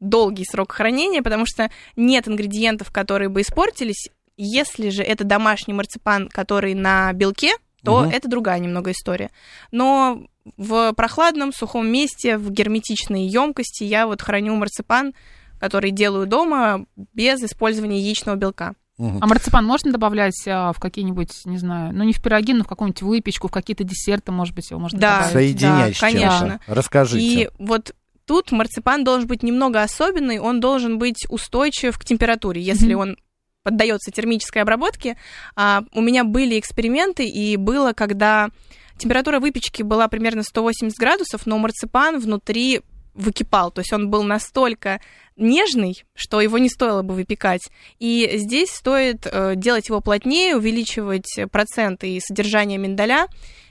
долгий 0.00 0.44
срок 0.44 0.72
хранения, 0.72 1.22
потому 1.22 1.44
что 1.46 1.70
нет 1.96 2.28
ингредиентов, 2.28 2.90
которые 2.90 3.28
бы 3.30 3.40
испортились. 3.40 4.10
Если 4.36 4.90
же 4.90 5.02
это 5.02 5.24
домашний 5.24 5.72
марципан, 5.72 6.28
который 6.28 6.74
на 6.74 7.12
белке 7.14 7.52
то 7.84 8.00
Мгм. 8.00 8.10
это 8.10 8.28
другая 8.28 8.58
немного 8.58 8.90
история. 8.90 9.30
Но 9.70 10.26
в 10.56 10.92
прохладном, 10.94 11.52
сухом 11.52 11.86
месте, 11.86 12.36
в 12.36 12.50
герметичной 12.50 13.26
емкости 13.26 13.84
я 13.84 14.08
вот 14.08 14.22
храню 14.22 14.56
марципан, 14.56 15.14
который 15.60 15.92
делаю 15.92 16.26
дома 16.26 16.86
без 16.96 17.40
использования 17.44 18.00
яичного 18.00 18.34
белка. 18.34 18.74
Мгм. 18.98 19.18
А 19.20 19.26
марципан 19.26 19.64
можно 19.64 19.92
добавлять 19.92 20.42
а, 20.46 20.72
в 20.72 20.80
какие-нибудь, 20.80 21.30
не 21.44 21.58
знаю, 21.58 21.92
ну 21.94 22.02
не 22.04 22.12
в 22.14 22.22
пироги, 22.22 22.54
но 22.54 22.64
в 22.64 22.66
какую-нибудь 22.66 23.02
выпечку, 23.02 23.48
в 23.48 23.50
какие-то 23.50 23.84
десерты, 23.84 24.32
может 24.32 24.54
быть, 24.54 24.70
его 24.70 24.80
можно 24.80 24.98
Да. 24.98 25.16
добавить? 25.18 25.32
Соединять 25.32 25.88
да, 25.88 25.94
с 25.94 25.96
чем-то. 25.98 26.16
конечно. 26.16 26.60
Расскажите. 26.66 27.24
И 27.42 27.50
вот 27.58 27.94
тут 28.24 28.52
марципан 28.52 29.04
должен 29.04 29.28
быть 29.28 29.42
немного 29.42 29.82
особенный, 29.82 30.38
он 30.38 30.60
должен 30.60 30.98
быть 30.98 31.26
устойчив 31.28 31.98
к 31.98 32.04
температуре, 32.04 32.62
если 32.62 32.94
Мгм. 32.94 33.00
он 33.02 33.16
поддается 33.62 34.10
термической 34.12 34.62
обработке. 34.62 35.16
А, 35.56 35.82
у 35.92 36.00
меня 36.00 36.24
были 36.24 36.58
эксперименты, 36.58 37.26
и 37.28 37.56
было, 37.56 37.92
когда 37.92 38.48
температура 38.96 39.40
выпечки 39.40 39.82
была 39.82 40.08
примерно 40.08 40.42
180 40.42 40.96
градусов, 40.98 41.44
но 41.46 41.58
марципан 41.58 42.18
внутри 42.18 42.80
выкипал, 43.16 43.70
то 43.70 43.80
есть 43.80 43.92
он 43.92 44.10
был 44.10 44.22
настолько 44.22 45.00
нежный, 45.36 46.04
что 46.14 46.40
его 46.40 46.58
не 46.58 46.68
стоило 46.68 47.02
бы 47.02 47.14
выпекать. 47.14 47.68
И 47.98 48.30
здесь 48.34 48.70
стоит 48.70 49.26
э, 49.26 49.54
делать 49.56 49.88
его 49.88 50.00
плотнее, 50.00 50.56
увеличивать 50.56 51.28
проценты 51.50 52.10
и 52.10 52.20
содержание 52.20 52.78
миндаля. 52.78 53.26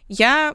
Я 0.08 0.54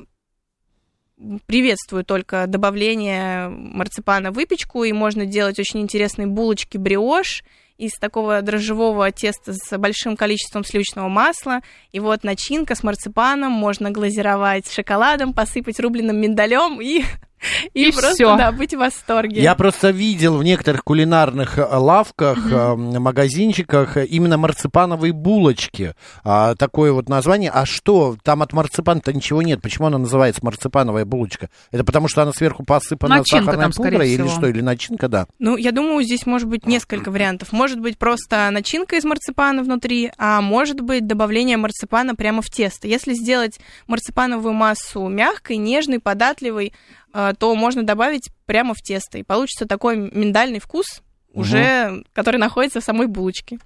приветствую 1.47 2.05
только 2.05 2.47
добавление 2.47 3.49
марципана 3.49 4.31
в 4.31 4.35
выпечку, 4.35 4.85
и 4.85 4.93
можно 4.93 5.27
делать 5.27 5.59
очень 5.59 5.81
интересные 5.81 6.27
булочки 6.27 6.79
бриош 6.79 7.43
из 7.81 7.93
такого 7.99 8.43
дрожжевого 8.43 9.11
теста 9.11 9.55
с 9.55 9.79
большим 9.79 10.17
количеством 10.17 10.65
сливочного 10.65 11.09
масла. 11.09 11.61
И 11.93 12.01
вот 12.01 12.25
начинка 12.25 12.75
с 12.75 12.83
марципаном, 12.83 13.53
можно 13.53 13.91
глазировать 13.91 14.71
шоколадом, 14.71 15.33
посыпать 15.33 15.81
рубленым 15.81 16.19
миндалем 16.21 16.81
и, 16.81 17.03
и, 17.75 17.89
И 17.89 17.93
просто 17.93 18.15
всё. 18.15 18.37
да, 18.37 18.53
быть 18.53 18.75
в 18.75 18.79
восторге. 18.79 19.41
Я 19.43 19.55
просто 19.55 19.91
видел 19.91 20.37
в 20.37 20.45
некоторых 20.45 20.85
кулинарных 20.85 21.59
э, 21.59 21.65
лавках, 21.65 22.39
э, 22.51 22.75
магазинчиках 22.75 23.97
э, 23.97 24.05
именно 24.07 24.37
марципановые 24.37 25.13
булочки. 25.13 25.95
А, 26.25 26.55
такое 26.55 26.93
вот 26.93 27.09
название. 27.09 27.51
А 27.51 27.65
что, 27.67 28.17
там 28.23 28.43
от 28.43 28.53
марципана-то 28.53 29.13
ничего 29.13 29.43
нет. 29.43 29.63
Почему 29.63 29.87
она 29.87 29.99
называется 29.99 30.45
марципановая 30.45 31.05
булочка? 31.05 31.49
Это 31.71 31.85
потому, 31.85 32.09
что 32.09 32.23
она 32.23 32.33
сверху 32.33 32.65
посыпана 32.65 33.17
Начинка 33.19 33.45
сахарной 33.53 33.65
там, 33.65 33.73
пудрой 33.73 34.11
или 34.11 34.23
всего. 34.23 34.29
что? 34.37 34.47
Или 34.49 34.61
начинка, 34.61 35.09
да? 35.09 35.27
Ну, 35.39 35.57
я 35.57 35.73
думаю, 35.73 36.05
здесь 36.05 36.27
может 36.27 36.49
быть 36.49 36.67
несколько 36.67 37.11
вариантов. 37.13 37.53
Может 37.53 37.70
быть 37.79 37.99
просто 37.99 38.51
начинка 38.51 38.97
из 38.97 39.05
марципана 39.05 39.63
внутри, 39.63 40.11
а 40.19 40.41
может 40.41 40.81
быть 40.81 41.07
добавление 41.07 41.57
марципана 41.57 42.15
прямо 42.15 42.43
в 42.43 42.51
тесто. 42.51 42.89
Если 42.89 43.15
сделать 43.15 43.61
марципановую 43.87 44.53
массу 44.53 45.07
мягкой, 45.07 45.59
нежной, 45.59 46.01
податливой, 46.01 46.73
э, 47.13 47.33
то 47.39 47.55
можно 47.55 47.85
добавить 47.85 48.31
прямо 48.47 48.75
в 48.75 48.83
тесто. 48.83 49.19
И 49.19 49.23
получится 49.23 49.67
такой 49.67 49.97
миндальный 49.97 50.59
вкус, 50.59 51.03
уже, 51.33 52.05
который 52.13 52.39
находится 52.39 52.81
в 52.81 52.85
самой 52.85 53.07
булочке. 53.07 53.59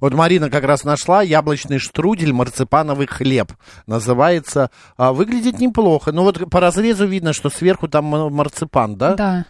Вот 0.00 0.14
Марина 0.14 0.50
как 0.50 0.64
раз 0.64 0.84
нашла 0.84 1.22
яблочный 1.22 1.78
штрудель, 1.78 2.32
марципановый 2.32 3.06
хлеб. 3.06 3.52
Называется. 3.86 4.70
А, 4.96 5.12
выглядит 5.12 5.58
неплохо. 5.58 6.12
Но 6.12 6.22
вот 6.22 6.50
по 6.50 6.60
разрезу 6.60 7.06
видно, 7.06 7.32
что 7.32 7.50
сверху 7.50 7.88
там 7.88 8.04
марципан, 8.04 8.96
да? 8.96 9.14
Да. 9.14 9.46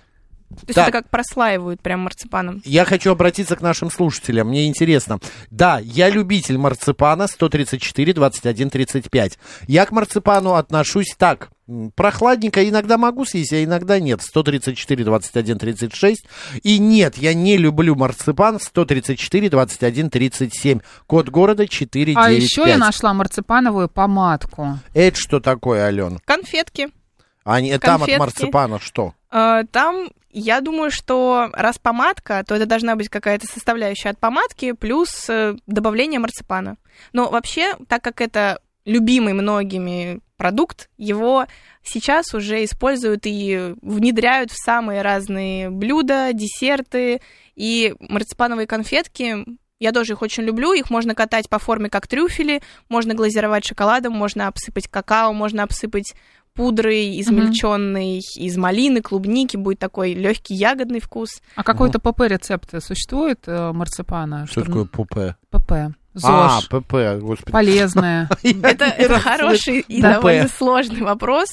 То 0.49 0.65
есть 0.67 0.75
Так. 0.75 0.89
это 0.89 0.99
как 0.99 1.11
прослаивают 1.11 1.83
прям 1.83 2.01
марципаном. 2.01 2.63
Я 2.65 2.85
хочу 2.85 3.11
обратиться 3.11 3.55
к 3.55 3.61
нашим 3.61 3.91
слушателям. 3.91 4.49
Мне 4.49 4.67
интересно. 4.67 5.19
Да, 5.51 5.79
я 5.79 6.09
любитель 6.09 6.57
марципана 6.57 7.27
134 7.27 8.15
21 8.15 8.71
35. 8.71 9.39
Я 9.67 9.85
к 9.85 9.93
марципану 9.93 10.55
отношусь 10.55 11.15
так. 11.19 11.51
Прохладненько 11.95 12.67
иногда 12.67 12.97
могу 12.97 13.27
съесть, 13.27 13.53
а 13.53 13.63
иногда 13.63 14.01
нет. 14.01 14.23
134 14.23 15.05
21 15.05 15.59
36. 15.59 16.25
И 16.63 16.79
нет, 16.79 17.19
я 17.19 17.35
не 17.35 17.59
люблю 17.59 17.95
марципан 17.95 18.59
134 18.59 19.51
21 19.51 20.09
37. 20.09 20.81
Код 21.07 21.29
города 21.29 21.69
495. 21.69 22.17
А 22.17 22.31
еще 22.31 22.65
я 22.67 22.79
нашла 22.79 23.13
марципановую 23.13 23.91
помадку. 23.91 24.79
Это 24.95 25.19
что 25.19 25.41
такое, 25.41 25.83
Ален? 25.83 26.21
Конфетки. 26.25 26.89
А 27.45 27.61
не, 27.61 27.79
там 27.79 28.03
от 28.03 28.19
марципана 28.19 28.81
что? 28.81 29.13
Э, 29.31 29.65
Там, 29.71 30.09
я 30.31 30.61
думаю, 30.61 30.91
что 30.91 31.51
раз 31.53 31.79
помадка, 31.79 32.45
то 32.47 32.55
это 32.55 32.67
должна 32.67 32.97
быть 32.97 33.09
какая-то 33.09 33.47
составляющая 33.47 34.11
от 34.11 34.19
помадки 34.19 34.73
плюс 34.73 35.29
э, 35.29 35.57
добавление 35.67 36.21
марципана. 36.21 36.77
Но 37.13 37.31
вообще, 37.31 37.77
так 37.89 38.03
как 38.03 38.21
это 38.21 38.61
любимый 38.85 39.35
многими 39.35 40.21
продукт, 40.37 40.89
его 40.97 41.47
сейчас 41.83 42.33
уже 42.35 42.65
используют 42.65 43.23
и 43.25 43.75
внедряют 43.83 44.51
в 44.51 44.57
самые 44.57 45.03
разные 45.03 45.69
блюда, 45.71 46.31
десерты 46.33 47.21
и 47.55 47.95
марципановые 48.01 48.67
конфетки. 48.67 49.45
Я 49.81 49.93
тоже 49.93 50.15
их 50.15 50.23
очень 50.23 50.43
люблю. 50.43 50.73
Их 50.73 50.91
можно 50.91 51.15
катать 51.15 51.49
по 51.49 51.59
форме 51.59 51.91
как 51.91 52.07
трюфели, 52.07 52.63
можно 52.89 53.15
глазировать 53.15 53.65
шоколадом, 53.65 54.13
можно 54.13 54.49
обсыпать 54.49 54.89
какао, 54.89 55.33
можно 55.33 55.63
обсыпать 55.63 56.15
пудрой 56.59 57.21
измельченной 57.21 58.21
из 58.37 58.57
малины, 58.57 59.01
клубники, 59.01 59.57
будет 59.57 59.79
такой 59.79 60.13
легкий 60.13 60.55
ягодный 60.55 60.99
вкус. 61.01 61.41
А 61.55 61.63
какой-то 61.63 62.01
ПП-рецепт 62.01 62.75
существует 62.83 63.41
э, 63.47 63.73
марципана? 63.73 64.47
Что 64.47 64.65
такое 64.65 64.85
ПП? 64.85 65.37
ПП. 65.51 65.73
А, 66.21 66.59
ЗОЖ. 66.61 66.69
ПП, 66.69 66.95
господи. 67.21 67.53
Полезное. 67.53 68.29
Это, 68.43 68.87
это 68.87 69.21
хороший 69.21 69.81
и 69.81 70.03
Да. 70.03 70.15
довольно 70.15 70.49
сложный 70.49 71.03
вопрос. 71.03 71.49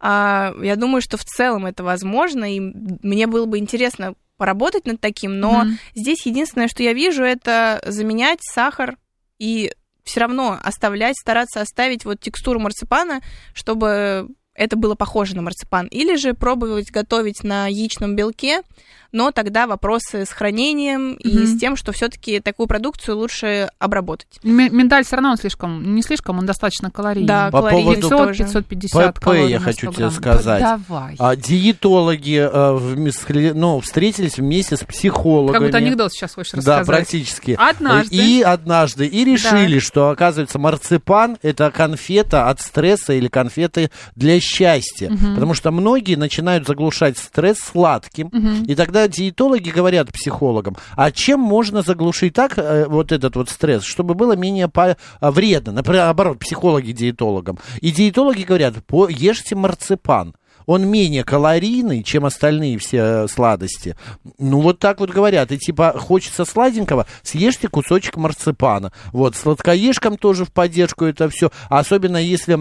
А, 0.00 0.52
я 0.60 0.74
думаю, 0.74 1.02
что 1.02 1.16
в 1.16 1.24
целом 1.24 1.66
это 1.66 1.84
возможно, 1.84 2.52
и 2.52 2.58
мне 2.58 3.28
было 3.28 3.46
бы 3.46 3.58
интересно 3.58 4.14
поработать 4.36 4.86
над 4.86 5.00
таким, 5.00 5.38
но 5.40 5.66
здесь 5.94 6.26
единственное, 6.26 6.68
что 6.68 6.82
я 6.82 6.92
вижу, 6.92 7.22
это 7.22 7.80
заменять 7.86 8.38
сахар 8.42 8.96
и 9.38 9.72
все 10.04 10.20
равно 10.20 10.58
оставлять, 10.62 11.16
стараться 11.16 11.60
оставить 11.60 12.04
вот 12.04 12.18
текстуру 12.20 12.58
марципана, 12.60 13.20
чтобы 13.52 14.28
это 14.58 14.76
было 14.76 14.94
похоже 14.94 15.34
на 15.36 15.42
марципан. 15.42 15.86
Или 15.86 16.16
же 16.16 16.34
пробовать 16.34 16.90
готовить 16.90 17.44
на 17.44 17.66
яичном 17.68 18.16
белке, 18.16 18.62
но 19.10 19.30
тогда 19.30 19.66
вопросы 19.66 20.26
с 20.26 20.28
хранением 20.28 21.14
и 21.14 21.28
Мгм. 21.38 21.46
с 21.46 21.58
тем, 21.58 21.76
что 21.76 21.92
все-таки 21.92 22.40
такую 22.40 22.66
продукцию 22.66 23.16
лучше 23.16 23.70
обработать. 23.78 24.28
Ми- 24.42 24.68
Миндаль 24.68 25.02
все 25.04 25.16
равно 25.16 25.30
он 25.30 25.38
слишком, 25.38 25.94
не 25.94 26.02
слишком, 26.02 26.38
он 26.38 26.44
достаточно 26.44 26.90
калорийный. 26.90 27.26
Да, 27.26 27.50
По 27.50 27.58
калорийный 27.60 27.84
поводу- 27.84 28.00
500, 28.02 28.18
тоже. 28.18 28.38
550 28.44 29.14
ПП 29.14 29.24
калорий 29.24 29.48
я 29.50 29.60
хочу 29.60 29.90
100 29.90 29.92
тебе 29.92 30.10
сказать. 30.10 30.60
Давай. 30.62 31.16
А, 31.18 31.36
диетологи 31.36 32.48
вмес- 32.78 33.54
ну, 33.54 33.80
встретились 33.80 34.36
вместе 34.36 34.76
с 34.76 34.80
психологами. 34.84 35.52
Как 35.54 35.62
будто 35.62 35.78
анекдот 35.78 36.12
сейчас 36.12 36.34
хочешь 36.34 36.52
Да, 36.52 36.58
рассказать. 36.80 36.86
практически. 36.86 37.56
Однажды. 37.58 38.14
И 38.16 38.42
однажды. 38.42 39.06
И 39.06 39.24
решили, 39.24 39.78
что, 39.78 40.10
оказывается, 40.10 40.58
марципан 40.58 41.38
это 41.42 41.70
конфета 41.70 42.48
от 42.48 42.60
стресса 42.60 43.14
или 43.14 43.28
конфеты 43.28 43.90
для 44.16 44.38
счастья. 44.48 45.10
Потому 45.34 45.54
что 45.54 45.70
многие 45.70 46.16
начинают 46.16 46.66
заглушать 46.66 47.18
стресс 47.18 47.58
сладким. 47.58 48.28
И 48.66 48.74
тогда 48.74 49.06
диетологи 49.08 49.70
говорят 49.70 50.12
психологам, 50.12 50.76
а 50.96 51.10
чем 51.10 51.40
можно 51.40 51.82
заглушить 51.82 52.34
так 52.34 52.58
э, 52.58 52.86
вот 52.88 53.12
этот 53.12 53.36
вот 53.36 53.48
стресс, 53.50 53.84
чтобы 53.84 54.14
было 54.14 54.34
менее 54.36 54.68
по- 54.68 54.96
а, 55.20 55.30
вредно? 55.30 55.72
Например, 55.72 56.04
наоборот, 56.04 56.38
психологи 56.38 56.92
диетологам. 56.92 57.58
И 57.80 57.90
диетологи 57.90 58.42
говорят, 58.42 58.74
ешьте 59.10 59.54
марципан. 59.54 60.34
Он 60.66 60.86
менее 60.86 61.24
калорийный, 61.24 62.02
чем 62.02 62.26
остальные 62.26 62.76
все 62.76 62.98
э, 62.98 63.28
сладости. 63.28 63.96
Ну, 64.38 64.60
вот 64.60 64.78
так 64.78 65.00
вот 65.00 65.08
говорят. 65.08 65.50
И 65.50 65.56
типа, 65.56 65.94
хочется 65.98 66.44
сладенького, 66.44 67.06
съешьте 67.22 67.68
кусочек 67.68 68.18
марципана. 68.18 68.92
Вот, 69.12 69.34
сладкоежкам 69.34 70.18
тоже 70.18 70.44
в 70.44 70.52
поддержку 70.52 71.06
это 71.06 71.30
все. 71.30 71.50
Особенно 71.70 72.18
если 72.18 72.58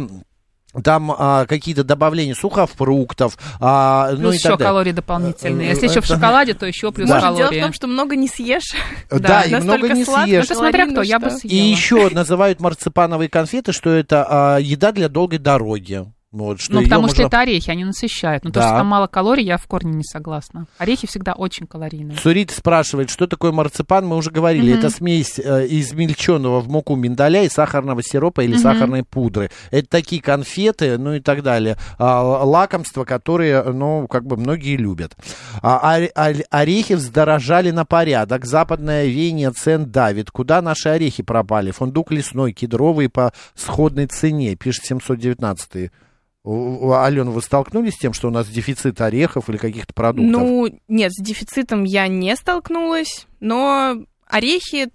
там 0.83 1.13
а, 1.17 1.45
какие-то 1.45 1.83
добавления 1.83 2.35
сухофруктов, 2.35 3.37
а, 3.59 4.11
ну 4.11 4.17
Плюс 4.17 4.33
и 4.33 4.37
еще 4.37 4.49
так 4.49 4.59
далее. 4.59 4.69
калории 4.71 4.91
дополнительные. 4.91 5.69
Если 5.69 5.87
Э, 5.87 5.89
еще 5.89 6.01
в 6.01 6.05
шоколаде, 6.05 6.53
то 6.53 6.65
еще 6.65 6.91
плюс 6.91 7.07
Да. 7.09 7.15
Может, 7.15 7.29
дело 7.29 7.37
в 7.37 7.49
калории. 7.49 7.61
том, 7.61 7.73
что 7.73 7.87
много 7.87 8.15
не 8.15 8.27
съешь. 8.27 8.73
Да, 9.09 9.43
и 9.43 9.51
Настолько 9.51 9.77
много 9.85 9.93
не 9.93 10.05
сладко, 10.05 10.25
съешь. 10.27 10.45
Это 10.45 10.55
смотря 10.55 10.87
кто, 10.87 11.01
я 11.01 11.19
бы 11.19 11.29
съела. 11.31 11.53
И 11.53 11.55
еще 11.55 12.09
называют 12.11 12.59
марципановые 12.59 13.29
конфеты, 13.29 13.71
что 13.71 13.89
это 13.89 14.25
а, 14.29 14.57
еда 14.57 14.91
для 14.91 15.09
долгой 15.09 15.39
дороги. 15.39 16.05
Вот, 16.37 16.61
что 16.61 16.73
Ну, 16.75 16.83
потому 16.83 17.07
что 17.07 17.21
можно- 17.23 17.27
это 17.27 17.39
орехи, 17.41 17.69
они 17.71 17.83
насыщают. 17.83 18.43
Но 18.43 18.51
то, 18.51 18.59
Да. 18.59 18.67
что 18.67 18.77
там 18.77 18.87
мало 18.87 19.07
калорий, 19.07 19.43
я 19.45 19.57
в 19.57 19.65
корне 19.67 19.93
не 19.93 20.03
согласна. 20.03 20.67
Орехи 20.77 21.07
всегда 21.07 21.33
очень 21.33 21.65
калорийные. 21.65 22.17
Цурит 22.17 22.51
спрашивает, 22.51 23.09
что 23.09 23.25
такое 23.27 23.51
марципан, 23.51 24.05
мы 24.05 24.15
уже 24.15 24.29
говорили, 24.29 24.69
Мгм. 24.71 24.79
это 24.79 24.89
смесь 24.89 25.39
э, 25.39 25.65
измельченного 25.69 26.59
в 26.61 26.69
муку 26.69 26.95
миндаля 26.95 27.43
и 27.43 27.49
сахарного 27.49 28.03
сиропа 28.03 28.41
или 28.43 28.53
Мгм. 28.53 28.61
сахарной 28.61 29.03
пудры. 29.03 29.49
Это 29.71 29.87
такие 29.89 30.21
конфеты, 30.21 30.97
ну 30.97 31.13
и 31.13 31.19
так 31.19 31.41
далее, 31.43 31.77
а, 31.97 32.21
лакомства, 32.43 33.03
которые, 33.03 33.63
ну, 33.63 34.07
как 34.07 34.25
бы 34.25 34.37
многие 34.37 34.75
любят. 34.77 35.15
А, 35.61 35.95
ори- 35.97 36.45
орехи 36.49 36.93
вздорожали 36.93 37.71
на 37.71 37.85
порядок, 37.85 38.45
западное 38.45 39.05
веяние 39.07 39.51
цен 39.51 39.89
давит. 39.89 40.29
Куда 40.31 40.61
наши 40.61 40.89
орехи 40.89 41.23
пропали? 41.23 41.71
Фундук 41.71 42.11
лесной, 42.11 42.53
кедровый 42.53 43.09
по 43.09 43.33
сходной 43.55 44.05
цене, 44.07 44.55
пишет 44.55 44.85
719 44.85 45.91
Алена, 46.47 47.31
вы 47.31 47.41
столкнулись 47.41 47.95
с 47.95 47.97
тем, 47.97 48.13
что 48.13 48.29
у 48.29 48.31
нас 48.31 48.47
дефицит 48.47 49.01
орехов 49.01 49.49
или 49.49 49.57
каких-то 49.57 49.93
продуктов? 49.93 50.41
Ну, 50.41 50.79
нет, 50.87 51.11
с 51.11 51.21
дефицитом 51.21 51.83
я 51.83 52.07
не 52.07 52.35
столкнулась, 52.35 53.27
но 53.41 53.97
орехи 54.25 54.89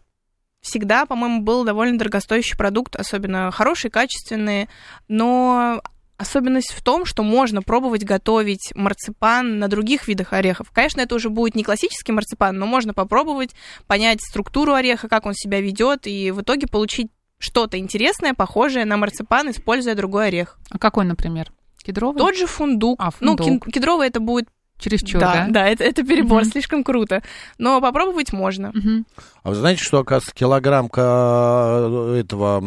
всегда, 0.62 1.04
по-моему, 1.04 1.42
был 1.42 1.64
довольно 1.64 1.98
дорогостоящий 1.98 2.56
продукт, 2.56 2.96
особенно 2.96 3.50
хорошие, 3.50 3.90
качественные, 3.90 4.68
но 5.08 5.82
особенность 6.16 6.72
в 6.72 6.82
том, 6.82 7.04
что 7.04 7.22
можно 7.22 7.62
пробовать 7.62 8.04
готовить 8.04 8.72
марципан 8.74 9.58
на 9.58 9.68
других 9.68 10.08
видах 10.08 10.32
орехов. 10.32 10.70
Конечно, 10.70 11.00
это 11.00 11.16
уже 11.16 11.28
будет 11.28 11.54
не 11.54 11.64
классический 11.64 12.12
марципан, 12.12 12.56
но 12.56 12.64
можно 12.64 12.94
попробовать 12.94 13.50
понять 13.86 14.22
структуру 14.22 14.72
ореха, 14.72 15.08
как 15.08 15.26
он 15.26 15.34
себя 15.34 15.60
ведет, 15.60 16.06
и 16.06 16.30
в 16.30 16.40
итоге 16.40 16.66
получить 16.66 17.08
что-то 17.42 17.76
интересное, 17.76 18.34
похожее 18.34 18.84
на 18.84 18.96
марципан, 18.96 19.50
используя 19.50 19.96
другой 19.96 20.28
орех. 20.28 20.58
А 20.70 20.78
какой, 20.78 21.04
например? 21.04 21.52
Кедровый? 21.84 22.18
Тот 22.18 22.36
же 22.36 22.46
фундук. 22.46 23.00
А, 23.00 23.10
Ну, 23.20 23.36
фундук. 23.36 23.46
кен- 23.66 23.72
кедровый 23.72 24.06
это 24.06 24.20
будет 24.20 24.48
Чересчур, 24.78 25.20
да, 25.20 25.32
да? 25.32 25.46
да, 25.48 25.68
это, 25.68 25.84
это 25.84 26.02
перебор, 26.02 26.42
Мгм. 26.42 26.50
слишком 26.50 26.82
круто. 26.82 27.22
Но 27.56 27.80
попробовать 27.80 28.32
можно. 28.32 28.72
Мгм. 28.74 29.06
А 29.44 29.50
вы 29.50 29.54
знаете, 29.54 29.80
что, 29.82 29.98
оказывается, 30.00 30.34
килограмм 30.34 30.88
ка- 30.88 32.14
этого, 32.16 32.60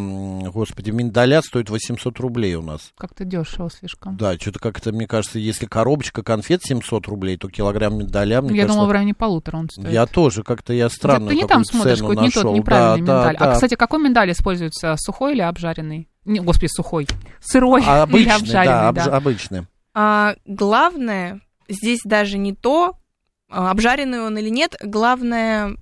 господи, 0.50 0.91
миндаля 0.91 1.41
стоит 1.41 1.69
800 1.69 2.17
рублей 2.21 2.55
у 2.55 2.62
нас? 2.62 2.91
Как-то 2.97 3.25
дешево 3.25 3.69
слишком. 3.69 4.15
Да, 4.15 4.35
что-то 4.38 4.59
как-то, 4.59 4.93
мне 4.93 5.07
кажется, 5.07 5.39
если 5.39 5.65
коробочка 5.65 6.24
конфет 6.24 6.63
700 6.63 7.05
рублей, 7.07 7.35
то 7.38 7.50
килограмм 7.50 7.97
миндаля, 7.97 8.41
мне 8.41 8.51
я 8.55 8.62
кажется... 8.63 8.75
думала, 8.75 8.88
в 8.88 8.91
районе 8.93 9.13
полутора 9.13 9.57
он 9.57 9.69
стоит. 9.69 9.89
Я 9.91 10.05
тоже, 10.05 10.43
как-то 10.43 10.71
я 10.71 10.88
странно 10.89 11.29
Ты 11.29 11.35
не 11.35 11.45
там 11.45 11.65
смотришь, 11.65 12.00
какой-то 12.00 12.21
не 12.21 12.29
тот 12.29 12.45
неправильный 12.55 13.00
миндаль. 13.01 13.35
А, 13.39 13.53
кстати, 13.55 13.75
какой 13.75 14.00
миндаль 14.01 14.31
используется, 14.31 14.95
сухой 14.97 15.33
или 15.33 15.41
обжаренный? 15.41 16.07
Не, 16.24 16.39
господи, 16.39 16.67
сухой. 16.74 17.07
Сырой 17.41 17.83
А 17.85 18.05
или 18.09 18.24
обычный, 18.24 18.35
обжаренный, 18.35 18.65
да, 18.74 18.91
да. 18.93 19.01
обж- 19.01 19.09
обычный. 19.09 19.62
А, 19.93 20.35
главное, 20.45 21.41
здесь 21.67 22.01
даже 22.03 22.38
не 22.38 22.53
то, 22.53 22.98
а, 23.50 23.72
обжаренный 23.72 24.22
он 24.22 24.38
или 24.38 24.50
нет, 24.50 24.75
главное, 24.81 25.77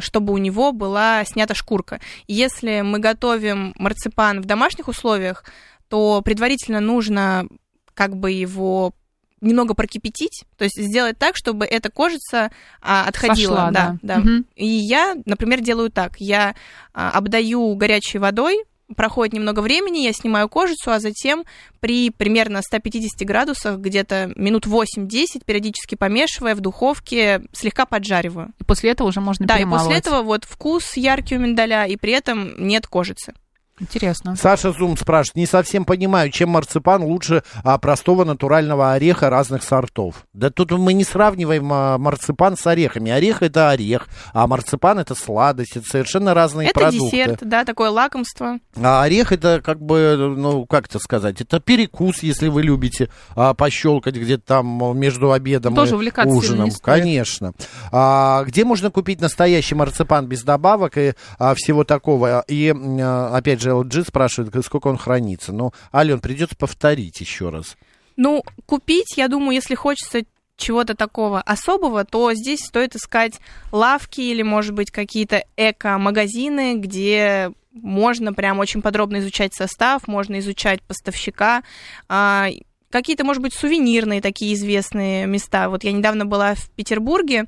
чтобы 0.00 0.32
у 0.32 0.38
него 0.38 0.72
была 0.72 1.24
снята 1.24 1.54
шкурка. 1.54 2.00
Если 2.26 2.80
мы 2.80 2.98
готовим 2.98 3.74
марципан 3.76 4.40
в 4.40 4.46
домашних 4.46 4.88
условиях, 4.88 5.44
то 5.88 6.22
предварительно 6.22 6.80
нужно 6.80 7.46
как 7.94 8.16
бы 8.16 8.30
его 8.30 8.94
немного 9.40 9.74
прокипятить, 9.74 10.44
то 10.56 10.64
есть 10.64 10.80
сделать 10.80 11.18
так, 11.18 11.36
чтобы 11.36 11.64
эта 11.64 11.90
кожица 11.90 12.50
а, 12.80 13.06
отходила. 13.06 13.56
Сошла, 13.56 13.70
да, 13.70 13.98
да. 14.02 14.18
Мгм. 14.18 14.46
И 14.56 14.66
я, 14.66 15.16
например, 15.26 15.60
делаю 15.60 15.90
так. 15.90 16.16
Я 16.18 16.54
а, 16.92 17.10
обдаю 17.10 17.74
горячей 17.76 18.18
водой, 18.18 18.64
проходит 18.96 19.34
немного 19.34 19.60
времени, 19.60 19.98
я 19.98 20.12
снимаю 20.12 20.48
кожицу, 20.48 20.90
а 20.90 21.00
затем 21.00 21.44
при 21.80 22.10
примерно 22.10 22.62
150 22.62 23.26
градусах, 23.26 23.78
где-то 23.78 24.32
минут 24.36 24.66
8-10, 24.66 25.44
периодически 25.44 25.94
помешивая 25.94 26.54
в 26.54 26.60
духовке, 26.60 27.42
слегка 27.52 27.86
поджариваю. 27.86 28.52
И 28.58 28.64
после 28.64 28.90
этого 28.90 29.08
уже 29.08 29.20
можно 29.20 29.46
Да, 29.46 29.58
и 29.58 29.64
после 29.64 29.96
этого 29.96 30.22
вот 30.22 30.44
вкус 30.44 30.96
яркий 30.96 31.36
у 31.36 31.40
миндаля, 31.40 31.84
и 31.86 31.96
при 31.96 32.12
этом 32.12 32.66
нет 32.66 32.86
кожицы. 32.86 33.34
Интересно. 33.80 34.36
Саша 34.36 34.72
Зум 34.72 34.96
спрашивает, 34.96 35.36
не 35.36 35.46
совсем 35.46 35.84
понимаю, 35.84 36.30
чем 36.30 36.50
марципан 36.50 37.02
лучше 37.02 37.42
а, 37.62 37.78
простого 37.78 38.24
натурального 38.24 38.92
ореха 38.92 39.30
разных 39.30 39.62
сортов. 39.62 40.26
Да 40.32 40.50
тут 40.50 40.72
мы 40.72 40.92
не 40.92 41.04
сравниваем 41.04 41.72
а, 41.72 41.98
марципан 41.98 42.56
с 42.56 42.66
орехами. 42.66 43.10
Орех 43.10 43.42
это 43.42 43.70
орех, 43.70 44.08
а 44.32 44.46
марципан 44.46 44.98
это 44.98 45.14
сладость, 45.14 45.76
это 45.76 45.86
совершенно 45.88 46.34
разные 46.34 46.68
Это 46.68 46.80
продукты. 46.80 47.10
десерт, 47.10 47.38
да, 47.42 47.64
такое 47.64 47.90
лакомство. 47.90 48.58
А 48.76 49.02
орех 49.02 49.32
это 49.32 49.60
как 49.64 49.80
бы, 49.80 50.34
ну, 50.36 50.66
как 50.66 50.86
это 50.86 50.98
сказать, 50.98 51.40
это 51.40 51.60
перекус, 51.60 52.22
если 52.22 52.48
вы 52.48 52.62
любите 52.62 53.10
а, 53.34 53.54
пощелкать 53.54 54.16
где-то 54.16 54.42
там 54.44 54.98
между 54.98 55.32
обедом 55.32 55.74
Тоже 55.74 55.94
и 55.94 56.26
ужином. 56.26 56.70
Конечно. 56.82 57.52
А, 57.92 58.44
где 58.44 58.64
можно 58.64 58.90
купить 58.90 59.20
настоящий 59.20 59.74
марципан 59.74 60.26
без 60.26 60.42
добавок 60.42 60.96
и 60.96 61.14
а, 61.38 61.54
всего 61.54 61.84
такого? 61.84 62.44
И, 62.48 62.74
а, 62.74 63.36
опять 63.36 63.60
же, 63.60 63.67
LG 63.68 64.06
спрашивает, 64.08 64.64
сколько 64.64 64.88
он 64.88 64.98
хранится. 64.98 65.52
Ну, 65.52 65.72
Ален, 65.92 66.20
придется 66.20 66.56
повторить 66.56 67.20
еще 67.20 67.50
раз. 67.50 67.76
Ну, 68.16 68.42
купить, 68.66 69.16
я 69.16 69.28
думаю, 69.28 69.54
если 69.54 69.74
хочется 69.74 70.22
чего-то 70.56 70.94
такого 70.94 71.40
особого, 71.40 72.04
то 72.04 72.34
здесь 72.34 72.60
стоит 72.60 72.96
искать 72.96 73.40
лавки 73.70 74.20
или, 74.20 74.42
может 74.42 74.74
быть, 74.74 74.90
какие-то 74.90 75.44
эко-магазины, 75.56 76.76
где 76.76 77.52
можно 77.72 78.32
прям 78.34 78.58
очень 78.58 78.82
подробно 78.82 79.18
изучать 79.18 79.54
состав, 79.54 80.08
можно 80.08 80.38
изучать 80.40 80.82
поставщика, 80.82 81.62
а, 82.08 82.48
какие-то, 82.90 83.24
может 83.24 83.42
быть, 83.42 83.54
сувенирные 83.54 84.20
такие 84.20 84.54
известные 84.54 85.26
места. 85.26 85.68
Вот 85.68 85.84
я 85.84 85.92
недавно 85.92 86.26
была 86.26 86.54
в 86.54 86.70
Петербурге, 86.70 87.44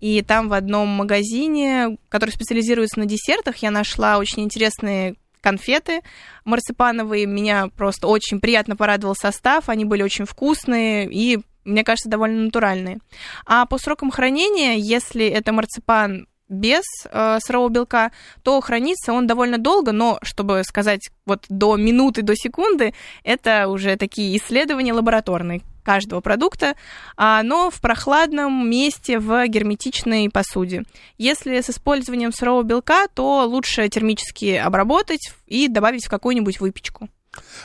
и 0.00 0.22
там 0.22 0.48
в 0.48 0.52
одном 0.52 0.88
магазине, 0.88 1.98
который 2.08 2.30
специализируется 2.30 2.98
на 2.98 3.06
десертах, 3.06 3.58
я 3.58 3.70
нашла 3.70 4.18
очень 4.18 4.44
интересные 4.44 5.14
конфеты 5.40 6.02
марципановые. 6.44 7.26
Меня 7.26 7.68
просто 7.76 8.06
очень 8.06 8.40
приятно 8.40 8.76
порадовал 8.76 9.14
состав. 9.14 9.68
Они 9.68 9.84
были 9.84 10.02
очень 10.02 10.24
вкусные 10.24 11.08
и, 11.10 11.40
мне 11.64 11.84
кажется, 11.84 12.08
довольно 12.08 12.44
натуральные. 12.44 12.98
А 13.46 13.66
по 13.66 13.78
срокам 13.78 14.10
хранения, 14.10 14.74
если 14.76 15.26
это 15.26 15.52
марципан 15.52 16.26
без 16.48 16.82
э, 17.10 17.38
сырого 17.40 17.68
белка, 17.68 18.10
то 18.42 18.60
хранится 18.60 19.12
он 19.12 19.26
довольно 19.26 19.58
долго, 19.58 19.92
но, 19.92 20.18
чтобы 20.22 20.62
сказать 20.64 21.10
вот 21.26 21.44
до 21.48 21.76
минуты, 21.76 22.22
до 22.22 22.34
секунды, 22.34 22.94
это 23.22 23.68
уже 23.68 23.96
такие 23.96 24.36
исследования 24.38 24.92
лабораторные 24.92 25.62
каждого 25.88 26.20
продукта, 26.20 26.74
а, 27.16 27.42
но 27.42 27.70
в 27.70 27.80
прохладном 27.80 28.68
месте 28.68 29.18
в 29.18 29.46
герметичной 29.48 30.28
посуде. 30.28 30.82
Если 31.16 31.58
с 31.58 31.70
использованием 31.70 32.30
сырого 32.30 32.62
белка, 32.62 33.06
то 33.14 33.46
лучше 33.46 33.88
термически 33.88 34.56
обработать 34.56 35.32
и 35.46 35.66
добавить 35.66 36.04
в 36.04 36.10
какую-нибудь 36.10 36.60
выпечку. 36.60 37.08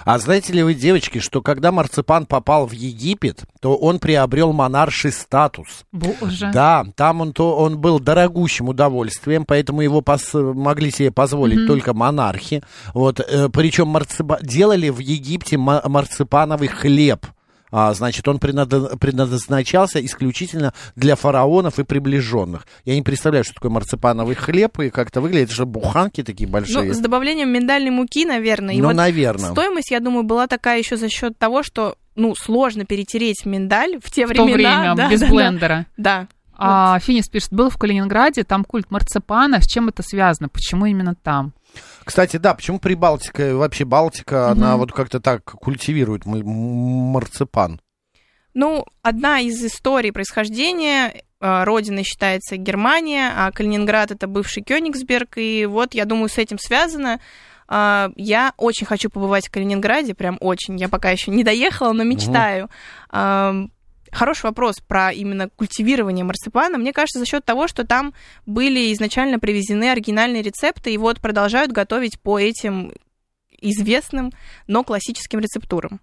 А 0.06 0.20
знаете 0.20 0.54
ли 0.54 0.64
вы, 0.64 0.74
девочки, 0.74 1.20
что 1.20 1.42
когда 1.42 1.72
марципан 1.72 2.26
попал 2.26 2.66
в 2.68 2.72
Египет, 2.74 3.44
то 3.60 3.76
он 3.76 4.00
приобрел 4.00 4.54
монарший 4.54 5.12
статус? 5.12 5.84
Боже. 5.92 6.52
Да, 6.54 6.86
там 6.96 7.22
он, 7.22 7.34
то, 7.34 7.58
он 7.58 7.78
был 7.78 8.00
дорогущим 8.00 8.70
удовольствием, 8.70 9.46
поэтому 9.46 9.82
его 9.82 10.00
пос- 10.02 10.54
могли 10.54 10.92
себе 10.92 11.12
позволить 11.12 11.60
Мгм. 11.60 11.68
только 11.68 11.94
монархи. 11.94 12.62
Вот, 12.94 13.20
э, 13.20 13.50
причем 13.50 13.88
марципа- 13.88 14.40
делали 14.42 14.90
в 14.90 15.00
Египте 15.00 15.58
ма- 15.58 15.82
марципановый 15.86 16.68
хлеб. 16.68 17.26
А, 17.76 17.92
значит, 17.96 18.28
он 18.28 18.38
предназна- 18.38 18.96
предназначался 19.00 20.04
исключительно 20.06 20.74
для 20.96 21.16
фараонов 21.16 21.80
и 21.80 21.84
приближенных. 21.84 22.68
Я 22.86 22.94
не 22.94 23.02
представляю, 23.02 23.44
что 23.44 23.56
такое 23.56 23.72
марципановый 23.72 24.36
хлеб 24.36 24.80
и 24.80 24.92
как 24.92 25.08
это 25.08 25.22
выглядит, 25.22 25.50
что 25.52 25.66
буханки 25.66 26.22
такие 26.22 26.48
большие. 26.48 26.84
Ну, 26.90 26.94
с 26.94 27.00
добавлением 27.00 27.50
миндальной 27.50 27.90
муки, 27.90 28.26
наверное. 28.26 28.76
И 28.76 28.82
Ну, 28.82 28.90
вот 28.90 28.96
наверное. 28.96 29.52
стоимость, 29.52 29.90
я 29.90 30.00
думаю, 30.00 30.24
была 30.24 30.46
такая 30.46 30.78
еще 30.78 30.98
за 30.98 31.10
счет 31.10 31.38
того, 31.40 31.64
что 31.64 31.96
ну, 32.16 32.36
сложно 32.36 32.86
перетереть 32.86 33.44
миндаль 33.46 33.98
в 34.04 34.12
те 34.12 34.28
В 34.28 34.34
то 34.34 34.44
времена. 34.46 34.94
время, 34.94 34.96
да, 34.96 35.10
без 35.10 35.20
да, 35.22 35.26
да. 35.28 35.34
блендера. 35.34 35.86
Да. 35.98 36.28
А 36.56 37.00
Финис 37.00 37.28
пишет, 37.28 37.52
был 37.52 37.72
в 37.72 37.78
Калининграде, 37.78 38.44
там 38.44 38.64
культ 38.64 38.92
марципана. 38.92 39.60
С 39.62 39.66
чем 39.68 39.90
это 39.90 40.04
связано? 40.04 40.48
Почему 40.48 40.86
именно 40.86 41.16
там? 41.16 41.54
Кстати, 42.04 42.38
да, 42.38 42.54
почему 42.54 42.80
Прибалтика, 42.80 43.56
вообще 43.56 43.86
Балтика, 43.86 44.50
Мгм. 44.52 44.64
она 44.64 44.78
вот 44.78 44.92
как-то 44.92 45.20
так 45.20 45.44
культивирует 45.44 46.26
марципан? 46.26 47.80
Ну, 48.54 48.86
одна 49.02 49.40
из 49.40 49.64
историй 49.64 50.12
происхождения 50.12 51.24
э, 51.42 51.64
родиной 51.64 52.04
считается 52.04 52.56
Германия, 52.58 53.32
а 53.36 53.52
Калининград 53.52 54.12
это 54.12 54.28
бывший 54.28 54.64
Кёнигсберг, 54.64 55.38
и 55.38 55.66
вот, 55.66 55.94
я 55.94 56.06
думаю, 56.06 56.30
с 56.30 56.38
этим 56.38 56.58
связано. 56.60 57.20
А, 57.68 58.12
Я 58.16 58.54
очень 58.58 58.86
хочу 58.86 59.10
побывать 59.10 59.48
в 59.48 59.52
Калининграде, 59.52 60.14
прям 60.14 60.38
очень. 60.42 60.78
Я 60.78 60.90
пока 60.90 61.10
еще 61.10 61.32
не 61.32 61.44
доехала, 61.44 61.94
но 61.94 62.04
мечтаю. 62.04 62.70
А, 63.10 63.56
Хороший 64.14 64.44
вопрос 64.46 64.76
про 64.88 65.12
именно 65.12 65.50
культивирование 65.50 66.24
марципана. 66.24 66.78
Мне 66.78 66.94
кажется, 66.94 67.20
за 67.20 67.26
счет 67.26 67.44
того, 67.44 67.68
что 67.68 67.84
там 67.84 68.14
были 68.46 68.94
изначально 68.94 69.40
привезены 69.40 69.90
оригинальные 69.90 70.44
рецепты, 70.44 70.94
и 70.94 70.98
вот 70.98 71.20
продолжают 71.20 71.72
готовить 71.72 72.20
по 72.20 72.40
этим 72.40 72.94
известным, 73.60 74.32
но 74.68 74.84
классическим 74.84 75.40
рецептурам. 75.40 76.00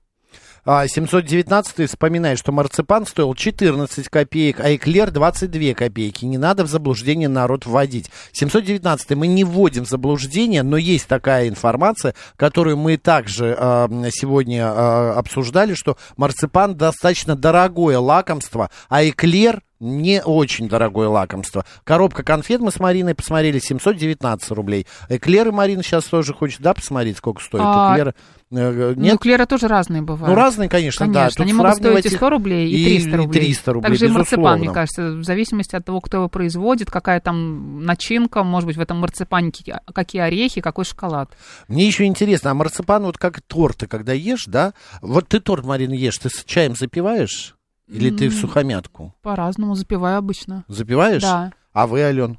А, 0.65 0.87
719 0.87 1.89
вспоминает, 1.89 2.39
что 2.39 2.53
марципан 2.53 3.07
стоил 3.07 3.35
14 3.35 4.09
копеек, 4.09 4.61
а 4.61 4.75
эклер 4.75 5.11
22 5.11 5.75
копейки. 5.75 6.25
Не 6.25 6.39
надо 6.39 6.65
в 6.65 6.69
заблуждение 6.69 7.29
народ 7.29 7.67
вводить. 7.67 8.11
719 8.33 9.11
мы 9.11 9.27
не 9.27 9.45
вводим 9.45 9.85
в 9.85 9.89
заблуждение, 9.89 10.63
но 10.63 10.77
есть 10.77 11.07
такая 11.07 11.49
информация, 11.49 12.15
которую 12.37 12.77
мы 12.77 12.97
также 12.97 13.57
а, 13.59 13.89
сегодня 14.11 14.65
а, 14.67 15.15
обсуждали, 15.17 15.75
что 15.75 15.97
марципан 16.17 16.77
достаточно 16.77 17.37
дорогое 17.37 17.99
лакомство, 17.99 18.71
а 18.89 19.05
эклер 19.05 19.63
не 19.81 20.23
очень 20.23 20.69
дорогое 20.69 21.09
лакомство. 21.09 21.65
Коробка 21.85 22.23
конфет 22.23 22.61
мы 22.61 22.71
с 22.71 22.79
Мариной 22.79 23.15
посмотрели 23.15 23.59
719 23.59 24.51
рублей. 24.51 24.87
Эклеры 25.09 25.53
Марина 25.53 25.83
сейчас 25.83 26.05
тоже 26.05 26.35
хочет, 26.35 26.61
да, 26.61 26.75
посмотреть, 26.75 27.17
сколько 27.17 27.43
стоит 27.43 27.63
А, 27.65 27.95
эклеры? 27.95 28.15
Э, 28.53 28.95
Ну, 28.97 29.03
Нет? 29.03 29.15
эклеры 29.15 29.47
тоже 29.47 29.69
разные 29.69 30.03
бывают. 30.03 30.29
Ну, 30.29 30.35
разные, 30.35 30.69
конечно, 30.69 31.07
да. 31.07 31.21
Конечно, 31.21 31.37
Тут 31.37 31.43
они 31.45 31.53
могут 31.53 31.75
стоить 31.75 32.07
и 32.07 32.09
сравнивать 32.09 32.17
100 32.19 32.31
рублей, 32.31 32.69
и 32.69 32.77
и 32.81 32.85
300 32.85 33.17
рублей. 33.17 33.41
300 33.43 33.73
рублей, 33.73 33.89
Также 33.91 34.07
и 34.07 34.09
марципан, 34.09 34.39
безусловно. 34.41 34.65
мне 34.65 34.73
кажется, 34.75 35.11
в 35.13 35.25
зависимости 35.25 35.77
от 35.77 35.85
того, 35.85 36.01
кто 36.01 36.17
его 36.17 36.29
производит, 36.29 36.91
какая 36.91 37.21
там 37.21 37.85
начинка, 37.85 38.43
может 38.43 38.67
быть, 38.67 38.77
в 38.77 38.81
этом 38.81 38.99
марципане 38.99 39.53
какие- 39.53 39.79
какие 39.95 40.23
орехи, 40.23 40.61
какой 40.61 40.85
шоколад. 40.85 41.31
Мне 41.69 41.87
еще 41.87 42.05
интересно, 42.07 42.51
а 42.51 42.55
марципан 42.55 43.05
вот 43.05 43.19
как 43.19 43.41
торты, 43.41 43.87
когда 43.87 44.13
ешь, 44.15 44.47
да? 44.49 44.75
Вот 45.01 45.29
ты 45.29 45.39
торт, 45.39 45.65
Марина, 45.65 45.95
ешь, 45.95 46.19
ты 46.19 46.29
с 46.29 46.43
чаем 46.45 46.75
запиваешь? 46.75 47.55
Или 47.87 48.11
ты 48.11 48.29
в 48.29 48.35
сухомятку? 48.35 49.15
По-разному 49.23 49.77
запиваю 49.77 50.19
обычно. 50.19 50.65
Запиваешь? 50.67 51.23
Да. 51.23 51.53
А 51.73 51.87
вы, 51.87 52.01
Ален? 52.03 52.37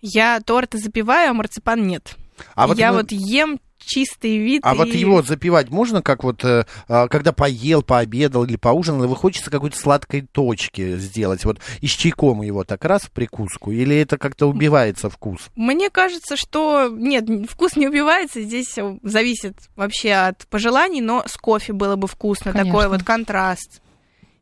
Я 0.00 0.40
торты 0.40 0.78
запиваю, 0.78 1.30
а 1.30 1.34
марципан 1.34 1.86
нет. 1.86 2.16
А 2.56 2.66
вот, 2.66 2.78
я 2.78 2.90
мы- 2.90 2.98
вот 2.98 3.12
ем 3.12 3.60
чистый 3.84 4.38
вид. 4.38 4.62
а 4.64 4.74
вот 4.74 4.88
и- 4.88 4.98
его 4.98 5.22
запивать 5.22 5.70
можно, 5.70 6.02
как 6.02 6.24
вот, 6.24 6.44
э, 6.44 6.64
а, 6.88 7.08
когда 7.08 7.32
поел, 7.32 7.82
пообедал 7.82 8.44
или 8.44 8.56
поужинал, 8.56 9.04
и 9.04 9.06
вы 9.08 9.16
хочется 9.16 9.50
какой-то 9.50 9.78
сладкой 9.78 10.22
точки 10.22 10.96
сделать, 10.96 11.44
вот 11.44 11.58
и 11.80 11.86
с 11.86 11.90
чайком 11.90 12.42
его 12.42 12.64
так 12.64 12.84
раз 12.84 13.02
в 13.02 13.10
прикуску, 13.10 13.70
или 13.70 13.96
это 13.96 14.16
как-то 14.18 14.46
убивается 14.46 15.10
вкус? 15.10 15.50
Мне 15.56 15.90
кажется, 15.90 16.36
что 16.36 16.88
нет, 16.88 17.26
вкус 17.50 17.76
не 17.76 17.88
убивается. 17.88 18.40
Здесь 18.42 18.78
э, 18.78 18.98
зависит 19.02 19.56
вообще 19.76 20.12
от 20.12 20.46
пожеланий, 20.48 21.00
но 21.00 21.24
с 21.26 21.36
кофе 21.36 21.72
было 21.72 21.96
бы 21.96 22.08
вкусно. 22.08 22.52
Такой 22.52 22.70
Конечно. 22.70 22.88
вот 22.88 23.02
контраст. 23.02 23.81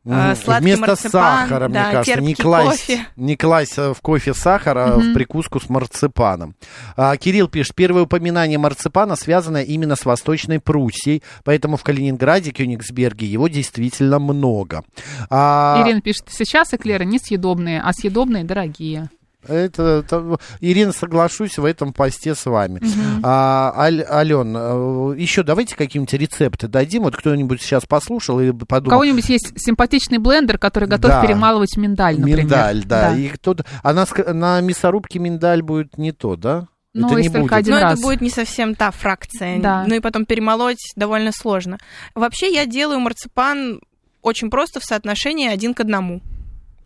А, 0.03 0.35
сладкий 0.35 0.63
Вместо 0.65 0.87
марципан, 0.87 1.11
сахара, 1.11 1.67
мне 1.67 1.75
да, 1.75 1.91
кажется, 1.91 2.21
не 2.21 2.33
класть, 2.33 2.87
кофе. 2.87 3.05
не 3.17 3.37
класть 3.37 3.77
э, 3.77 3.93
в 3.93 4.01
кофе 4.01 4.33
сахар, 4.33 4.77
а 4.77 4.97
в 4.97 5.13
прикуску 5.13 5.59
с 5.59 5.69
марципаном. 5.69 6.55
А, 6.97 7.15
Кирилл 7.17 7.47
пишет, 7.47 7.75
первое 7.75 8.03
упоминание 8.03 8.57
марципана 8.57 9.15
связано 9.15 9.61
именно 9.61 9.95
с 9.95 10.03
Восточной 10.03 10.59
Пруссией, 10.59 11.21
поэтому 11.43 11.77
в 11.77 11.83
Калининграде, 11.83 12.49
Кёнигсберге 12.49 13.27
его 13.27 13.47
действительно 13.47 14.17
много. 14.17 14.83
А, 15.29 15.83
Ирина 15.85 16.01
пишет, 16.01 16.25
сейчас 16.29 16.73
эклеры 16.73 17.05
несъедобные, 17.05 17.79
а 17.79 17.93
съедобные 17.93 18.43
дорогие. 18.43 19.09
Это, 19.47 20.03
это- 20.05 20.37
Ирина, 20.59 20.91
соглашусь 20.91 21.57
в 21.57 21.65
этом 21.65 21.93
посте 21.93 22.35
с 22.35 22.45
вами. 22.45 22.81
А, 23.23 23.73
Аль- 23.75 24.05
Ален, 24.09 24.55
э, 24.55 25.15
еще 25.19 25.43
давайте 25.43 25.75
какие-нибудь 25.75 26.13
рецепты 26.13 26.67
дадим. 26.67 27.03
Вот 27.03 27.15
кто-нибудь 27.15 27.61
сейчас 27.61 27.85
послушал 27.85 28.39
и 28.39 28.49
У 28.49 28.53
подумал, 28.65 28.91
кого-нибудь 28.91 29.27
есть 29.29 29.53
симпатичный 29.57 30.17
блендер, 30.17 30.57
который 30.57 30.87
готов 30.87 31.11
Да. 31.11 31.21
перемалывать 31.21 31.75
миндаль, 31.77 32.17
например. 32.17 32.39
Миндаль, 32.43 32.83
да. 32.85 33.15
И 33.15 33.27
кто-то... 33.29 33.65
А 33.83 33.93
на, 33.93 34.05
на 34.33 34.61
мясорубке 34.61 35.19
миндаль 35.19 35.61
будет 35.61 35.97
не 35.97 36.11
то, 36.11 36.35
да? 36.35 36.67
Ну, 36.93 37.07
это 37.07 37.21
не 37.21 37.29
только 37.29 37.41
будет. 37.43 37.53
один 37.53 37.75
Но 37.75 37.81
раз. 37.81 37.93
это 37.93 38.01
будет 38.01 38.21
не 38.21 38.29
совсем 38.29 38.75
та 38.75 38.91
фракция. 38.91 39.59
Да. 39.61 39.85
Ну 39.87 39.95
и 39.95 39.99
потом 40.01 40.25
перемолоть 40.25 40.91
довольно 40.97 41.31
сложно. 41.31 41.77
Вообще 42.15 42.53
я 42.53 42.65
делаю 42.65 42.99
марципан 42.99 43.79
очень 44.21 44.49
просто 44.49 44.79
в 44.81 44.83
соотношении 44.83 45.47
один 45.47 45.73
к 45.73 45.79
одному. 45.79 46.21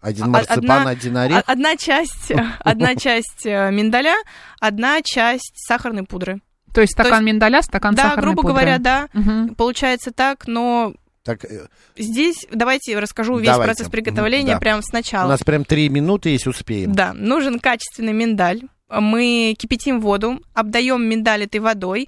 Один 0.06 0.26
А- 0.26 0.28
марципан, 0.28 0.58
одна- 0.60 0.90
один 0.90 1.18
орех. 1.18 1.38
О- 1.40 1.52
Одна 1.52 1.76
часть, 1.78 2.32
одна 2.60 2.96
часть 2.96 3.46
э, 3.46 3.72
миндаля, 3.72 4.16
одна 4.60 5.02
часть 5.02 5.54
сахарной 5.56 6.04
пудры. 6.04 6.42
То 6.74 6.82
есть 6.82 6.94
стакан 6.94 7.14
есть- 7.22 7.34
миндаля, 7.34 7.62
стакан 7.62 7.96
да, 7.96 8.04
сахарной 8.04 8.22
грубо 8.34 8.42
пудры. 8.42 8.54
говоря, 8.54 8.78
да. 8.80 9.08
Мгм. 9.14 9.56
Получается 9.56 10.12
так, 10.12 10.48
но 10.48 10.94
Так, 11.24 11.44
э, 11.46 11.68
здесь 11.98 12.46
давайте 12.52 13.00
расскажу 13.00 13.38
весь 13.38 13.48
Давайте. 13.48 13.66
процесс 13.74 13.90
приготовления 13.90 14.54
Да. 14.54 14.60
прямо 14.60 14.80
у 14.80 14.84
сначала. 14.84 15.28
нас 15.30 15.42
прям 15.44 15.66
три 15.66 15.90
минуты, 15.90 16.30
если 16.30 16.50
успеем. 16.50 16.92
Да, 16.94 17.14
нужен 17.14 17.60
качественный 17.60 18.14
миндаль. 18.14 18.62
Мы 18.90 19.56
кипятим 19.58 20.00
воду, 20.00 20.40
обдаем 20.54 21.04
миндаль 21.10 21.44
этой 21.46 21.60
водой. 21.60 22.08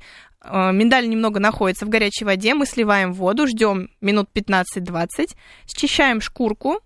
Э, 0.49 0.71
Миндаль 0.71 1.09
немного 1.09 1.39
находится 1.39 1.85
в 1.85 1.89
горячей 1.89 2.23
воде. 2.23 2.53
Мы 2.53 2.65
сливаем 2.67 3.11
воду, 3.11 3.47
ждем 3.47 3.89
минут 4.01 4.29
15-20, 4.33 5.35
счищаем 5.65 6.21
шкурку. 6.21 6.79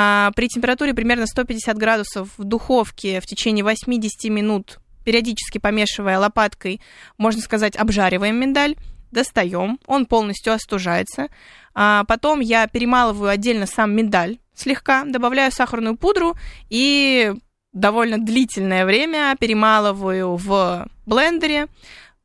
А, 0.00 0.30
При 0.36 0.46
температуре 0.46 0.94
примерно 0.94 1.26
150 1.26 1.76
градусов 1.76 2.28
в 2.38 2.44
духовке 2.44 3.20
в 3.20 3.26
течение 3.26 3.64
80 3.64 4.30
минут, 4.30 4.78
периодически 5.04 5.58
помешивая 5.58 6.20
лопаткой, 6.20 6.80
можно 7.16 7.42
сказать, 7.42 7.74
обжариваем 7.74 8.36
миндаль. 8.36 8.76
Достаем, 9.10 9.80
он 9.86 10.06
полностью 10.06 10.52
остужается. 10.52 11.26
А 11.74 12.04
потом 12.04 12.38
я 12.38 12.68
перемалываю 12.68 13.28
отдельно 13.28 13.66
сам 13.66 13.90
миндаль 13.90 14.38
слегка, 14.54 15.04
добавляю 15.04 15.50
сахарную 15.50 15.96
пудру 15.96 16.36
и 16.68 17.34
довольно 17.72 18.18
длительное 18.18 18.86
время 18.86 19.34
перемалываю 19.40 20.36
в 20.36 20.86
блендере. 21.06 21.66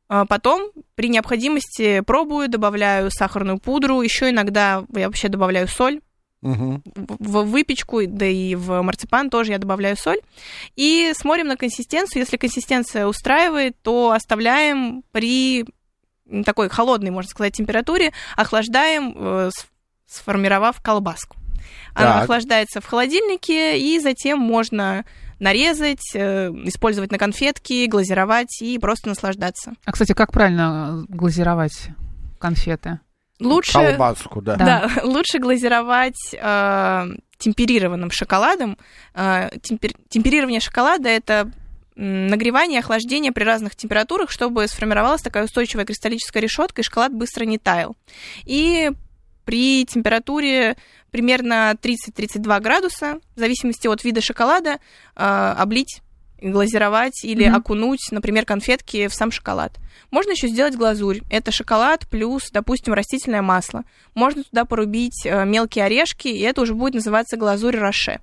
А 0.08 0.26
Потом, 0.26 0.70
при 0.94 1.08
необходимости, 1.08 2.02
пробую, 2.06 2.48
добавляю 2.48 3.10
сахарную 3.10 3.58
пудру. 3.58 4.00
Еще 4.00 4.30
иногда 4.30 4.84
я 4.94 5.06
вообще 5.06 5.28
добавляю 5.28 5.66
соль 5.66 6.00
Мгм. 6.44 6.82
в 6.94 7.42
в 7.44 7.50
выпечку, 7.50 8.06
да 8.06 8.26
и 8.26 8.54
в 8.54 8.82
марципан 8.82 9.30
тоже 9.30 9.52
я 9.52 9.58
добавляю 9.58 9.96
соль. 9.96 10.20
И 10.76 11.12
смотрим 11.16 11.48
на 11.48 11.56
консистенцию. 11.56 12.20
Если 12.20 12.36
консистенция 12.36 13.06
устраивает, 13.06 13.76
то 13.82 14.12
оставляем 14.12 15.02
при 15.10 15.64
такой 16.44 16.68
холодной, 16.68 17.10
можно 17.10 17.30
сказать, 17.30 17.54
температуре, 17.56 18.12
охлаждаем, 18.36 19.14
э, 19.16 19.50
сформировав 20.06 20.80
колбаску. 20.80 21.36
Она 21.94 22.14
Так. 22.14 22.22
охлаждается 22.24 22.80
в 22.80 22.86
холодильнике, 22.86 23.78
и 23.78 23.98
затем 24.00 24.38
можно 24.38 25.04
нарезать, 25.38 26.14
э, 26.14 26.48
использовать 26.64 27.10
на 27.10 27.18
конфетки, 27.18 27.86
глазировать 27.86 28.60
и 28.60 28.78
просто 28.78 29.08
наслаждаться. 29.08 29.72
А, 29.84 29.92
кстати, 29.92 30.12
как 30.12 30.32
правильно 30.32 31.04
э, 31.08 31.14
глазировать 31.14 31.88
конфеты? 32.38 33.00
Лучше... 33.40 33.72
Колбаску, 33.72 34.40
да. 34.40 34.56
Да. 34.56 34.64
Да, 34.64 34.90
лучше 35.04 35.38
глазировать 35.38 36.32
э, 36.32 37.06
темперированным 37.38 38.10
шоколадом. 38.10 38.78
Э, 39.14 39.48
темпер- 39.58 39.96
темперирование 40.08 40.60
шоколада 40.60 41.08
это 41.08 41.50
нагревание 41.96 42.78
и 42.78 42.80
охлаждение 42.80 43.32
при 43.32 43.44
разных 43.44 43.76
температурах, 43.76 44.30
чтобы 44.30 44.66
сформировалась 44.66 45.22
такая 45.22 45.44
устойчивая 45.44 45.84
кристаллическая 45.84 46.42
решетка, 46.42 46.80
и 46.80 46.84
шоколад 46.84 47.12
быстро 47.12 47.44
не 47.44 47.58
таял. 47.58 47.96
И 48.44 48.90
при 49.44 49.84
температуре 49.84 50.76
примерно 51.10 51.76
30-32 51.80 52.60
градуса, 52.60 53.20
в 53.36 53.38
зависимости 53.38 53.86
от 53.86 54.02
вида 54.02 54.20
шоколада, 54.20 54.78
э, 55.14 55.54
облить, 55.56 56.00
глазировать 56.50 57.24
или 57.24 57.46
Мгм. 57.46 57.56
окунуть, 57.56 58.08
например, 58.10 58.44
конфетки 58.44 59.08
в 59.08 59.14
сам 59.14 59.30
шоколад. 59.30 59.78
Можно 60.10 60.32
еще 60.32 60.48
сделать 60.48 60.76
глазурь. 60.76 61.20
Это 61.30 61.50
шоколад 61.50 62.06
плюс, 62.08 62.50
допустим, 62.50 62.92
растительное 62.92 63.42
масло. 63.42 63.84
Можно 64.14 64.44
туда 64.44 64.64
порубить 64.64 65.24
э, 65.24 65.44
мелкие 65.44 65.84
орешки, 65.86 66.28
и 66.28 66.40
это 66.40 66.60
уже 66.62 66.74
будет 66.74 66.94
называться 66.94 67.36
глазурь 67.36 67.76
роше. 67.76 68.20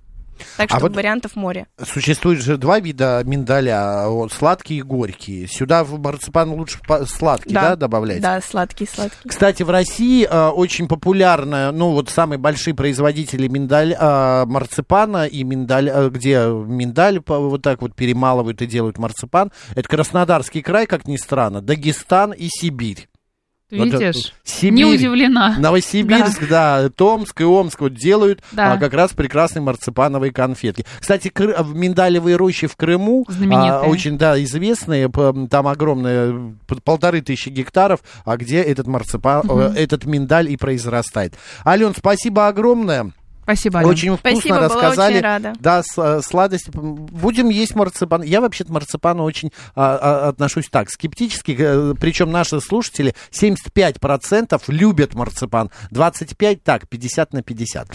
Так 0.58 0.72
А 0.72 0.78
что 0.78 0.88
вот- 0.88 0.96
вариантов 0.96 1.36
море. 1.36 1.68
Существует 1.84 2.42
же 2.42 2.58
два 2.58 2.80
вида 2.80 3.22
миндаля, 3.26 4.08
вот, 4.08 4.32
сладкий 4.32 4.78
и 4.78 4.82
горький. 4.82 5.48
Сюда 5.48 5.84
в 5.84 6.00
марципан 6.00 6.52
лучше 6.52 6.80
сладкий, 7.08 7.54
да, 7.54 7.70
Да. 7.70 7.76
добавлять? 7.76 8.22
Да, 8.22 8.42
сладкий, 8.42 8.88
сладкий. 8.88 9.28
Кстати, 9.28 9.64
в 9.64 9.70
России 9.70 10.28
э, 10.30 10.48
очень 10.50 10.88
популярная, 10.88 11.72
ну 11.72 11.92
вот 11.92 12.10
самые 12.10 12.38
большие 12.40 12.74
производители 12.74 13.48
миндаль, 13.48 13.96
э, 13.98 14.46
марципана 14.46 15.26
и 15.28 15.44
миндаль, 15.44 15.90
э, 15.90 16.10
где 16.10 16.46
миндаль 16.48 17.20
вот 17.26 17.62
так 17.62 17.82
вот 17.82 17.96
перемалывают 17.96 18.62
и 18.62 18.66
делают 18.68 18.98
марципан, 18.98 19.52
это 19.76 19.88
Краснодарский 19.88 20.62
край, 20.62 20.86
как 20.88 21.08
ни 21.08 21.18
странно, 21.18 21.62
Дагестан 21.62 22.32
и 22.34 22.48
Сибирь. 22.50 23.08
Видишь? 23.72 24.34
Сибирь, 24.44 24.74
Не 24.74 24.86
удивлена. 24.86 25.56
Новосибирск, 25.60 26.48
да. 26.48 26.90
Томск 26.90 27.40
и 27.42 27.46
Омск 27.46 27.80
вот 27.82 27.94
делают 27.94 28.44
Да. 28.52 28.74
а, 28.74 28.78
как 28.78 28.94
раз 28.94 29.14
прекрасные 29.14 29.64
марципановые 29.64 30.34
конфетки. 30.34 30.86
Кстати, 31.00 31.32
в 31.34 31.76
миндалевые 31.76 32.36
рощи 32.36 32.68
в 32.68 32.76
Крыму 32.76 33.26
а, 33.52 33.82
очень, 33.84 34.18
да, 34.18 34.42
известные, 34.44 35.10
там 35.50 35.68
огромные, 35.68 36.56
полторы 36.84 37.22
тысячи 37.22 37.50
гектаров, 37.50 38.02
а 38.26 38.38
где 38.38 38.62
этот 38.62 38.88
марципан, 38.88 39.44
э, 39.50 39.74
этот 39.76 40.06
миндаль 40.06 40.52
и 40.52 40.58
произрастает. 40.58 41.36
Ален, 41.66 41.94
спасибо 41.96 42.48
огромное. 42.48 43.14
Спасибо, 43.44 43.80
Алена. 43.80 43.92
Очень 43.92 44.18
вкусно 44.18 44.32
Спасибо, 44.32 44.56
была 44.56 44.68
рассказали. 44.68 45.14
очень 45.16 45.24
рада. 45.24 45.54
Да, 45.60 45.84
с, 45.84 46.22
сладости. 46.22 46.72
Будем 46.74 47.50
есть 47.50 47.76
марципан. 47.76 48.22
Я 48.22 48.42
вообще 48.42 48.64
к 48.64 48.70
марципану 48.70 49.24
очень 49.24 49.52
а, 49.76 49.98
а, 50.02 50.30
отношусь 50.30 50.70
так, 50.70 50.90
скептически. 50.90 51.56
э, 51.60 51.94
Причем 52.00 52.32
наши 52.32 52.62
слушатели 52.62 53.16
75% 53.32 54.62
любят 54.68 55.16
марципан. 55.16 55.72
25 55.92 56.64
так, 56.64 56.88
50 56.88 57.34
на 57.34 57.42
50. 57.42 57.88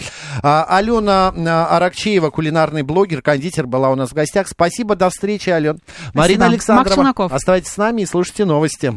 А, 0.43 0.65
Алена 0.69 1.33
а, 1.35 1.77
Аракчеева, 1.77 2.29
кулинарный 2.29 2.83
блогер, 2.83 3.21
кондитер, 3.21 3.67
была 3.67 3.89
у 3.89 3.95
нас 3.95 4.09
в 4.09 4.13
гостях. 4.13 4.47
Спасибо, 4.47 4.95
до 4.95 5.09
встречи, 5.09 5.49
Ален. 5.49 5.79
Марина 6.13 6.45
Александрова. 6.47 6.95
Челноков. 6.95 7.31
Оставайтесь 7.31 7.71
с 7.71 7.77
нами 7.77 8.01
и 8.01 8.05
слушайте 8.05 8.45
новости. 8.45 8.93